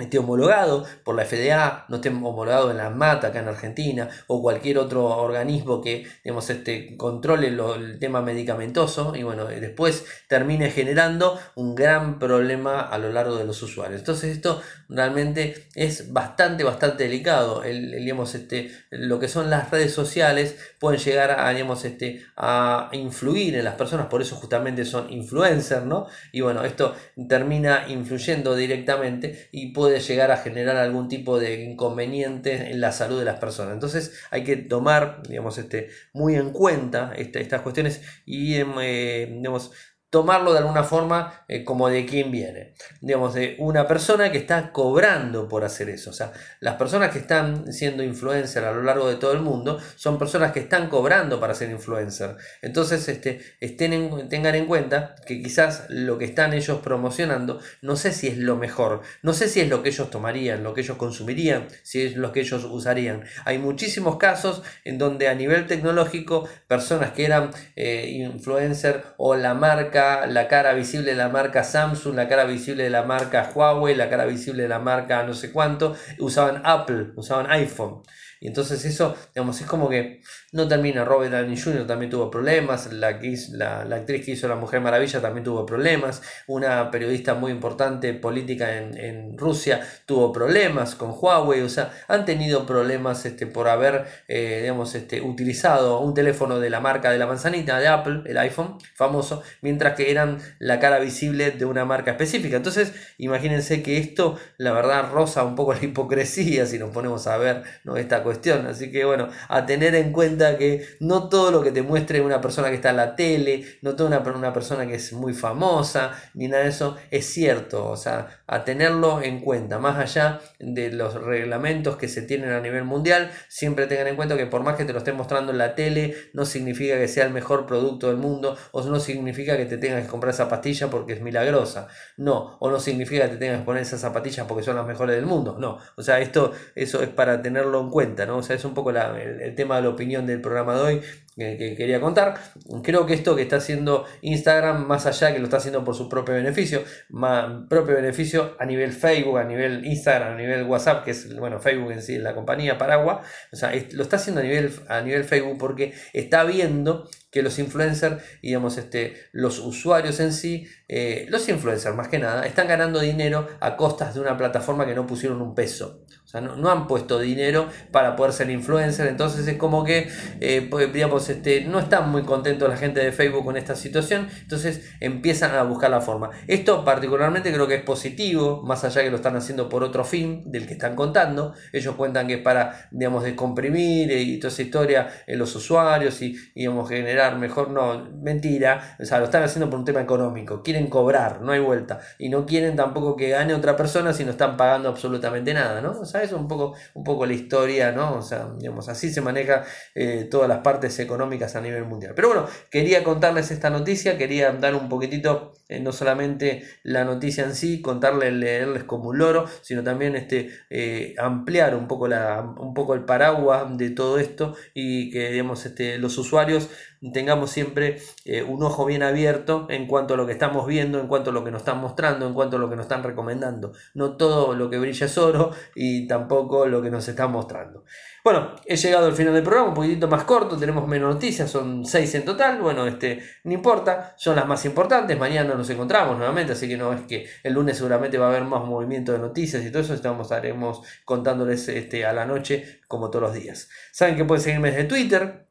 esté 0.01 0.19
homologado 0.19 0.85
por 1.03 1.15
la 1.15 1.25
FDA, 1.25 1.85
no 1.89 1.97
esté 1.97 2.09
homologado 2.09 2.71
en 2.71 2.77
la 2.77 2.89
MATA 2.89 3.27
acá 3.27 3.39
en 3.39 3.47
Argentina 3.47 4.09
o 4.27 4.41
cualquier 4.41 4.77
otro 4.77 5.05
organismo 5.05 5.81
que 5.81 6.07
digamos, 6.23 6.49
este, 6.49 6.95
controle 6.97 7.47
el 7.47 7.99
tema 7.99 8.21
medicamentoso 8.21 9.15
y 9.15 9.23
bueno, 9.23 9.45
después 9.45 10.05
termine 10.27 10.69
generando 10.71 11.39
un 11.55 11.75
gran 11.75 12.19
problema 12.19 12.81
a 12.81 12.97
lo 12.97 13.11
largo 13.11 13.35
de 13.35 13.45
los 13.45 13.61
usuarios. 13.61 13.99
Entonces 13.99 14.35
esto 14.35 14.61
realmente 14.89 15.67
es 15.75 16.11
bastante, 16.11 16.63
bastante 16.63 17.03
delicado. 17.03 17.63
El, 17.63 17.91
digamos, 17.91 18.35
este, 18.35 18.71
lo 18.89 19.19
que 19.19 19.27
son 19.27 19.49
las 19.49 19.71
redes 19.71 19.93
sociales 19.93 20.55
pueden 20.79 20.99
llegar 20.99 21.31
a, 21.39 21.49
digamos, 21.51 21.85
este, 21.85 22.25
a 22.35 22.89
influir 22.93 23.55
en 23.55 23.65
las 23.65 23.75
personas, 23.75 24.07
por 24.07 24.21
eso 24.21 24.35
justamente 24.35 24.85
son 24.85 25.11
influencers, 25.11 25.85
¿no? 25.85 26.07
Y 26.31 26.41
bueno, 26.41 26.63
esto 26.63 26.95
termina 27.27 27.85
influyendo 27.87 28.55
directamente 28.55 29.49
y 29.51 29.71
puede 29.73 29.90
llegar 29.99 30.31
a 30.31 30.37
generar 30.37 30.77
algún 30.77 31.07
tipo 31.07 31.39
de 31.39 31.63
inconveniente 31.63 32.71
en 32.71 32.81
la 32.81 32.91
salud 32.91 33.19
de 33.19 33.25
las 33.25 33.39
personas. 33.39 33.73
Entonces 33.73 34.13
hay 34.31 34.43
que 34.43 34.57
tomar, 34.57 35.21
digamos, 35.27 35.57
este, 35.57 35.89
muy 36.13 36.35
en 36.35 36.51
cuenta 36.51 37.13
estas 37.15 37.61
cuestiones 37.61 38.01
y, 38.25 38.55
em, 38.55 38.73
eh, 38.81 39.27
digamos, 39.31 39.71
tomarlo 40.11 40.51
de 40.51 40.59
alguna 40.59 40.83
forma 40.83 41.45
eh, 41.47 41.63
como 41.63 41.87
de 41.87 42.05
quién 42.05 42.31
viene. 42.31 42.73
Digamos, 42.99 43.33
de 43.33 43.55
una 43.59 43.87
persona 43.87 44.29
que 44.29 44.37
está 44.37 44.71
cobrando 44.73 45.47
por 45.47 45.63
hacer 45.63 45.89
eso. 45.89 46.09
O 46.09 46.13
sea, 46.13 46.33
las 46.59 46.75
personas 46.75 47.11
que 47.11 47.19
están 47.19 47.71
siendo 47.71 48.03
influencer 48.03 48.65
a 48.65 48.73
lo 48.73 48.83
largo 48.83 49.09
de 49.09 49.15
todo 49.15 49.31
el 49.31 49.39
mundo 49.39 49.79
son 49.95 50.19
personas 50.19 50.51
que 50.51 50.59
están 50.59 50.89
cobrando 50.89 51.39
para 51.39 51.55
ser 51.55 51.71
influencer. 51.71 52.35
Entonces, 52.61 53.07
este, 53.07 53.41
estén 53.61 54.27
tengan 54.29 54.55
en 54.55 54.65
cuenta 54.65 55.15
que 55.25 55.41
quizás 55.41 55.85
lo 55.87 56.17
que 56.17 56.25
están 56.25 56.53
ellos 56.53 56.79
promocionando, 56.79 57.61
no 57.81 57.95
sé 57.95 58.11
si 58.11 58.27
es 58.27 58.37
lo 58.37 58.57
mejor, 58.57 59.01
no 59.21 59.31
sé 59.31 59.47
si 59.47 59.61
es 59.61 59.69
lo 59.69 59.81
que 59.81 59.89
ellos 59.89 60.09
tomarían, 60.09 60.61
lo 60.61 60.73
que 60.73 60.81
ellos 60.81 60.97
consumirían, 60.97 61.67
si 61.83 62.01
es 62.01 62.17
lo 62.17 62.33
que 62.33 62.41
ellos 62.41 62.65
usarían. 62.65 63.23
Hay 63.45 63.59
muchísimos 63.59 64.17
casos 64.17 64.61
en 64.83 64.97
donde 64.97 65.29
a 65.29 65.35
nivel 65.35 65.67
tecnológico, 65.67 66.49
personas 66.67 67.11
que 67.11 67.25
eran 67.25 67.51
eh, 67.77 68.09
influencer 68.09 69.05
o 69.15 69.35
la 69.35 69.53
marca, 69.53 70.00
la 70.27 70.47
cara 70.47 70.73
visible 70.73 71.11
de 71.11 71.17
la 71.17 71.29
marca 71.29 71.63
Samsung, 71.63 72.15
la 72.15 72.27
cara 72.27 72.45
visible 72.45 72.83
de 72.83 72.89
la 72.89 73.03
marca 73.03 73.49
Huawei, 73.53 73.95
la 73.95 74.09
cara 74.09 74.25
visible 74.25 74.63
de 74.63 74.69
la 74.69 74.79
marca 74.79 75.23
no 75.23 75.33
sé 75.33 75.51
cuánto, 75.51 75.95
usaban 76.19 76.61
Apple, 76.65 77.11
usaban 77.15 77.49
iPhone. 77.51 78.01
Y 78.39 78.47
entonces 78.47 78.83
eso, 78.85 79.15
digamos, 79.35 79.61
es 79.61 79.67
como 79.67 79.87
que 79.87 80.21
no 80.51 80.67
termina. 80.67 81.05
Robert 81.05 81.31
Downey 81.31 81.59
Jr. 81.59 81.87
también 81.87 82.11
tuvo 82.11 82.29
problemas, 82.29 82.91
la, 82.91 83.19
la, 83.51 83.85
la, 83.85 83.95
actriz 83.95 84.25
que 84.25 84.31
hizo 84.31 84.47
La 84.47 84.55
Mujer 84.55 84.81
Maravilla 84.81 85.21
también 85.21 85.43
tuvo 85.43 85.65
problemas, 85.65 86.21
una 86.47 86.91
periodista 86.91 87.33
muy 87.33 87.51
importante 87.51 88.13
política 88.13 88.77
en, 88.77 88.97
en 88.97 89.37
Rusia 89.37 89.81
tuvo 90.05 90.31
problemas 90.31 90.95
con 90.95 91.11
Huawei, 91.11 91.61
o 91.61 91.69
sea, 91.69 91.91
han 92.07 92.25
tenido 92.25 92.65
problemas 92.65 93.25
este, 93.25 93.47
por 93.47 93.67
haber, 93.67 94.05
eh, 94.27 94.59
digamos, 94.61 94.93
este, 94.95 95.21
utilizado 95.21 95.99
un 95.99 96.13
teléfono 96.13 96.59
de 96.59 96.69
la 96.69 96.79
marca 96.79 97.11
de 97.11 97.17
la 97.17 97.27
manzanita 97.27 97.79
de 97.79 97.87
Apple, 97.87 98.23
el 98.25 98.37
iPhone 98.37 98.77
famoso, 98.95 99.43
mientras 99.61 99.95
que 99.95 100.11
eran 100.11 100.39
la 100.59 100.79
cara 100.79 100.99
visible 100.99 101.51
de 101.51 101.65
una 101.65 101.85
marca 101.85 102.11
específica. 102.11 102.57
Entonces, 102.57 102.93
imagínense 103.17 103.81
que 103.83 103.97
esto, 103.97 104.37
la 104.57 104.71
verdad, 104.73 105.11
roza 105.11 105.43
un 105.43 105.55
poco 105.55 105.73
la 105.73 105.83
hipocresía 105.83 106.65
si 106.65 106.77
nos 106.77 106.91
ponemos 106.91 107.27
a 107.27 107.37
ver 107.37 107.63
¿no? 107.83 107.97
esta 107.97 108.23
cuestión. 108.23 108.67
Así 108.67 108.91
que 108.91 109.05
bueno, 109.05 109.29
a 109.47 109.65
tener 109.65 109.95
en 109.95 110.11
cuenta 110.11 110.40
que 110.57 110.85
no 110.99 111.29
todo 111.29 111.51
lo 111.51 111.61
que 111.61 111.71
te 111.71 111.81
muestre 111.81 112.21
una 112.21 112.41
persona 112.41 112.69
que 112.69 112.75
está 112.75 112.91
en 112.91 112.97
la 112.97 113.15
tele, 113.15 113.65
no 113.81 113.95
toda 113.95 114.09
una, 114.09 114.31
una 114.31 114.53
persona 114.53 114.85
que 114.87 114.95
es 114.95 115.13
muy 115.13 115.33
famosa, 115.33 116.11
ni 116.33 116.47
nada 116.47 116.63
de 116.63 116.69
eso, 116.69 116.97
es 117.11 117.25
cierto. 117.25 117.89
O 117.89 117.97
sea, 117.97 118.41
a 118.47 118.63
tenerlo 118.63 119.21
en 119.21 119.41
cuenta, 119.41 119.79
más 119.79 119.97
allá 119.97 120.41
de 120.59 120.91
los 120.91 121.13
reglamentos 121.13 121.97
que 121.97 122.07
se 122.07 122.21
tienen 122.21 122.51
a 122.51 122.59
nivel 122.59 122.83
mundial, 122.83 123.31
siempre 123.47 123.87
tengan 123.87 124.07
en 124.07 124.15
cuenta 124.15 124.37
que 124.37 124.45
por 124.45 124.63
más 124.63 124.75
que 124.75 124.85
te 124.85 124.93
lo 124.93 124.99
estén 124.99 125.15
mostrando 125.15 125.51
en 125.51 125.57
la 125.57 125.75
tele, 125.75 126.15
no 126.33 126.45
significa 126.45 126.97
que 126.97 127.07
sea 127.07 127.25
el 127.25 127.33
mejor 127.33 127.65
producto 127.65 128.07
del 128.07 128.17
mundo, 128.17 128.57
o 128.71 128.81
no 128.83 128.99
significa 128.99 129.57
que 129.57 129.65
te 129.65 129.77
tengas 129.77 130.03
que 130.03 130.09
comprar 130.09 130.33
esa 130.33 130.49
pastilla 130.49 130.89
porque 130.89 131.13
es 131.13 131.21
milagrosa, 131.21 131.87
no, 132.17 132.57
o 132.59 132.69
no 132.69 132.79
significa 132.79 133.25
que 133.25 133.33
te 133.33 133.37
tengas 133.37 133.59
que 133.59 133.65
poner 133.65 133.83
esas 133.83 134.01
zapatillas 134.01 134.47
porque 134.47 134.63
son 134.63 134.75
las 134.75 134.85
mejores 134.85 135.15
del 135.15 135.25
mundo, 135.25 135.57
no, 135.59 135.79
o 135.95 136.01
sea, 136.01 136.19
esto, 136.19 136.51
eso 136.75 137.01
es 137.03 137.09
para 137.09 137.41
tenerlo 137.41 137.79
en 137.79 137.89
cuenta. 137.89 138.31
O 138.33 138.43
sea, 138.43 138.55
es 138.55 138.65
un 138.65 138.73
poco 138.73 138.91
el, 138.91 139.55
tema 139.55 139.77
de 139.77 139.83
la 139.83 139.89
opinión 139.89 140.25
del 140.31 140.41
programa 140.41 140.75
de 140.75 140.81
hoy 140.81 141.01
que, 141.35 141.75
quería 141.75 141.99
contar. 141.99 142.35
Creo 142.83 143.05
que 143.05 143.13
esto 143.13 143.35
que 143.35 143.41
está 143.41 143.57
haciendo 143.57 144.05
Instagram, 144.21 144.85
más 144.85 145.05
allá 145.05 145.33
que 145.33 145.39
lo 145.39 145.45
está 145.45 145.57
haciendo 145.57 145.83
por 145.83 145.95
su 145.95 146.09
propio 146.09 146.35
beneficio, 146.35 146.83
más, 147.09 147.67
propio 147.69 147.95
beneficio 147.95 148.55
a 148.59 148.65
nivel 148.65 148.91
Facebook, 148.91 149.37
a 149.37 149.43
nivel 149.43 149.85
Instagram, 149.85 150.33
a 150.33 150.37
nivel 150.37 150.63
WhatsApp, 150.63 151.03
que 151.03 151.11
es, 151.11 151.35
bueno, 151.35 151.59
Facebook 151.59 151.91
en 151.91 152.01
sí, 152.01 152.17
la 152.17 152.33
compañía 152.33 152.77
Paraguas, 152.77 153.25
o 153.51 153.55
sea, 153.55 153.71
lo 153.91 154.03
está 154.03 154.17
haciendo 154.17 154.41
a 154.41 154.43
nivel, 154.43 154.71
a 154.87 155.01
nivel 155.01 155.23
Facebook 155.23 155.57
porque 155.57 155.93
está 156.13 156.43
viendo 156.43 157.09
que 157.31 157.41
los 157.41 157.57
influencers, 157.59 158.21
digamos, 158.41 158.77
este, 158.77 159.15
los 159.31 159.59
usuarios 159.59 160.19
en 160.19 160.33
sí, 160.33 160.67
eh, 160.89 161.25
los 161.29 161.47
influencers 161.47 161.95
más 161.95 162.09
que 162.09 162.19
nada, 162.19 162.45
están 162.45 162.67
ganando 162.67 162.99
dinero 162.99 163.47
a 163.61 163.77
costas 163.77 164.13
de 164.13 164.19
una 164.19 164.37
plataforma 164.37 164.85
que 164.85 164.93
no 164.93 165.07
pusieron 165.07 165.41
un 165.41 165.55
peso. 165.55 166.03
O 166.25 166.27
sea, 166.27 166.41
no, 166.41 166.69
han 166.69 166.87
puesto 166.87 167.19
dinero 167.19 167.67
para 167.91 168.15
poder 168.15 168.33
ser 168.33 168.49
influencer. 168.49 169.07
Entonces 169.07 169.47
es 169.47 169.57
como 169.57 169.83
que, 169.83 170.09
eh, 170.39 170.67
pues, 170.69 170.91
este, 171.29 171.61
no 171.61 171.79
están 171.79 172.09
muy 172.09 172.23
contentos 172.23 172.69
la 172.69 172.77
gente 172.77 172.99
de 172.99 173.11
Facebook 173.11 173.43
con 173.43 173.57
esta 173.57 173.75
situación. 173.75 174.27
Entonces 174.41 174.91
empiezan 174.99 175.55
a 175.55 175.63
buscar 175.63 175.89
la 175.89 176.01
forma. 176.01 176.29
Esto 176.47 176.83
particularmente 176.85 177.51
creo 177.53 177.67
que 177.67 177.75
es 177.75 177.83
positivo, 177.83 178.61
más 178.63 178.83
allá 178.83 179.03
que 179.03 179.09
lo 179.09 179.17
están 179.17 179.35
haciendo 179.35 179.69
por 179.69 179.83
otro 179.83 180.03
fin 180.03 180.43
del 180.51 180.67
que 180.67 180.73
están 180.73 180.95
contando. 180.95 181.53
Ellos 181.73 181.95
cuentan 181.95 182.27
que 182.27 182.35
es 182.35 182.41
para, 182.41 182.89
digamos, 182.91 183.23
descomprimir 183.23 184.11
y 184.11 184.39
toda 184.39 184.53
esa 184.53 184.61
historia 184.61 185.07
en 185.27 185.39
los 185.39 185.55
usuarios 185.55 186.21
y, 186.21 186.35
digamos, 186.55 186.89
generar 186.89 187.37
mejor 187.37 187.69
no, 187.69 188.09
mentira, 188.21 188.95
o 188.99 189.05
sea, 189.05 189.19
lo 189.19 189.25
están 189.25 189.43
haciendo 189.43 189.69
por 189.69 189.79
un 189.79 189.85
tema 189.85 190.01
económico, 190.01 190.61
quieren 190.63 190.87
cobrar, 190.87 191.41
no 191.41 191.51
hay 191.51 191.59
vuelta, 191.59 191.99
y 192.17 192.29
no 192.29 192.45
quieren 192.45 192.75
tampoco 192.75 193.15
que 193.15 193.29
gane 193.29 193.53
otra 193.53 193.75
persona 193.75 194.13
si 194.13 194.25
no 194.25 194.31
están 194.31 194.57
pagando 194.57 194.89
absolutamente 194.89 195.53
nada, 195.53 195.81
¿no? 195.81 195.91
O 195.99 196.05
sea, 196.05 196.23
es 196.23 196.31
un 196.31 196.47
poco, 196.47 196.75
un 196.93 197.03
poco 197.03 197.25
la 197.25 197.33
historia, 197.33 197.91
¿no? 197.91 198.15
O 198.15 198.21
sea, 198.21 198.49
digamos, 198.57 198.89
así 198.89 199.11
se 199.11 199.21
maneja 199.21 199.63
eh, 199.95 200.27
todas 200.29 200.47
las 200.47 200.59
partes 200.59 200.93
económicas 201.11 201.55
a 201.55 201.61
nivel 201.61 201.85
mundial. 201.85 202.13
Pero 202.15 202.29
bueno, 202.29 202.47
quería 202.69 203.03
contarles 203.03 203.51
esta 203.51 203.69
noticia, 203.69 204.17
quería 204.17 204.51
dar 204.53 204.75
un 204.75 204.87
poquitito, 204.87 205.51
eh, 205.67 205.81
no 205.81 205.91
solamente 205.91 206.63
la 206.83 207.03
noticia 207.03 207.43
en 207.43 207.53
sí, 207.53 207.81
contarles, 207.81 208.33
leerles 208.33 208.85
como 208.85 209.09
un 209.09 209.17
loro, 209.17 209.45
sino 209.61 209.83
también 209.83 210.15
este, 210.15 210.49
eh, 210.69 211.15
ampliar 211.17 211.75
un 211.75 211.87
poco, 211.87 212.07
la, 212.07 212.41
un 212.41 212.73
poco 212.73 212.93
el 212.93 213.03
paraguas 213.03 213.77
de 213.77 213.89
todo 213.89 214.19
esto 214.19 214.55
y 214.73 215.11
que, 215.11 215.31
digamos, 215.31 215.65
este, 215.65 215.97
los 215.97 216.17
usuarios 216.17 216.69
tengamos 217.13 217.49
siempre 217.49 217.97
eh, 218.25 218.43
un 218.43 218.61
ojo 218.61 218.85
bien 218.85 219.01
abierto 219.01 219.65
en 219.69 219.87
cuanto 219.87 220.13
a 220.13 220.17
lo 220.17 220.27
que 220.27 220.33
estamos 220.33 220.67
viendo, 220.67 220.99
en 220.99 221.07
cuanto 221.07 221.31
a 221.31 221.33
lo 221.33 221.43
que 221.43 221.49
nos 221.49 221.61
están 221.61 221.79
mostrando, 221.81 222.27
en 222.27 222.33
cuanto 222.33 222.57
a 222.57 222.59
lo 222.59 222.69
que 222.69 222.75
nos 222.75 222.85
están 222.85 223.03
recomendando. 223.03 223.73
No 223.95 224.17
todo 224.17 224.53
lo 224.53 224.69
que 224.69 224.77
brilla 224.77 225.07
es 225.07 225.17
oro 225.17 225.51
y 225.75 226.07
tampoco 226.07 226.67
lo 226.67 226.81
que 226.81 226.91
nos 226.91 227.07
están 227.07 227.31
mostrando. 227.31 227.83
Bueno, 228.23 228.55
he 228.65 228.75
llegado 228.75 229.07
al 229.07 229.13
final 229.13 229.33
del 229.33 229.41
programa, 229.41 229.69
un 229.69 229.73
poquitito 229.73 230.07
más 230.07 230.25
corto, 230.25 230.55
tenemos 230.55 230.87
menos 230.87 231.15
noticias, 231.15 231.49
son 231.49 231.85
seis 231.85 232.13
en 232.13 232.23
total. 232.23 232.61
Bueno, 232.61 232.85
este, 232.85 233.23
no 233.43 233.53
importa, 233.53 234.13
son 234.15 234.35
las 234.35 234.47
más 234.47 234.63
importantes. 234.65 235.17
Mañana 235.17 235.55
nos 235.55 235.69
encontramos 235.71 236.17
nuevamente, 236.17 236.53
así 236.53 236.67
que 236.67 236.77
no 236.77 236.93
es 236.93 237.01
que 237.01 237.27
el 237.41 237.53
lunes 237.53 237.77
seguramente 237.77 238.19
va 238.19 238.27
a 238.27 238.29
haber 238.29 238.43
más 238.43 238.63
movimiento 238.63 239.11
de 239.11 239.17
noticias 239.17 239.65
y 239.65 239.71
todo 239.71 239.81
eso. 239.81 239.95
Estamos, 239.95 240.27
estaremos 240.27 240.81
contándoles 241.03 241.67
este, 241.69 242.05
a 242.05 242.13
la 242.13 242.25
noche, 242.25 242.81
como 242.87 243.09
todos 243.09 243.23
los 243.23 243.33
días. 243.33 243.69
Saben 243.91 244.15
que 244.15 244.23
pueden 244.23 244.43
seguirme 244.43 244.69
desde 244.69 244.83
Twitter, 244.83 245.47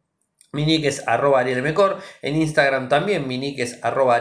mi 0.52 0.66
nick 0.66 0.84
es 0.84 1.06
arroba 1.06 1.42
en 1.42 2.36
Instagram 2.36 2.88
también 2.88 3.28
mi 3.28 3.38
nick 3.38 3.60
es 3.60 3.78
arroba 3.82 4.20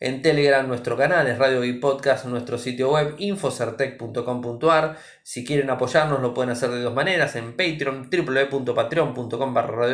en 0.00 0.22
Telegram 0.22 0.66
nuestro 0.66 0.96
canal 0.96 1.26
es 1.26 1.38
Radio 1.38 1.64
y 1.64 1.74
Podcast, 1.74 2.24
nuestro 2.24 2.56
sitio 2.56 2.92
web 2.92 3.14
infocertec.com.ar, 3.18 4.96
si 5.22 5.44
quieren 5.44 5.68
apoyarnos 5.70 6.20
lo 6.20 6.32
pueden 6.32 6.50
hacer 6.50 6.70
de 6.70 6.80
dos 6.80 6.94
maneras, 6.94 7.36
en 7.36 7.56
Patreon, 7.56 8.08
www.patreon.com 8.10 9.54
barra 9.54 9.86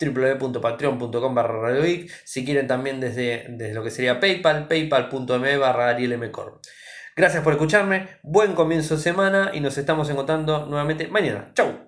www.patreon.com 0.00 1.34
barra 1.34 1.74
si 2.24 2.44
quieren 2.44 2.66
también 2.66 3.00
desde, 3.00 3.46
desde 3.48 3.74
lo 3.74 3.82
que 3.82 3.90
sería 3.90 4.20
PayPal, 4.20 4.68
paypal.me 4.68 5.56
barra 5.56 5.88
arielmecor. 5.88 6.60
Gracias 7.16 7.42
por 7.42 7.54
escucharme, 7.54 8.08
buen 8.22 8.52
comienzo 8.54 8.96
de 8.96 9.02
semana 9.02 9.50
y 9.52 9.60
nos 9.60 9.78
estamos 9.78 10.10
encontrando 10.10 10.66
nuevamente 10.66 11.08
mañana. 11.08 11.50
Chau. 11.54 11.84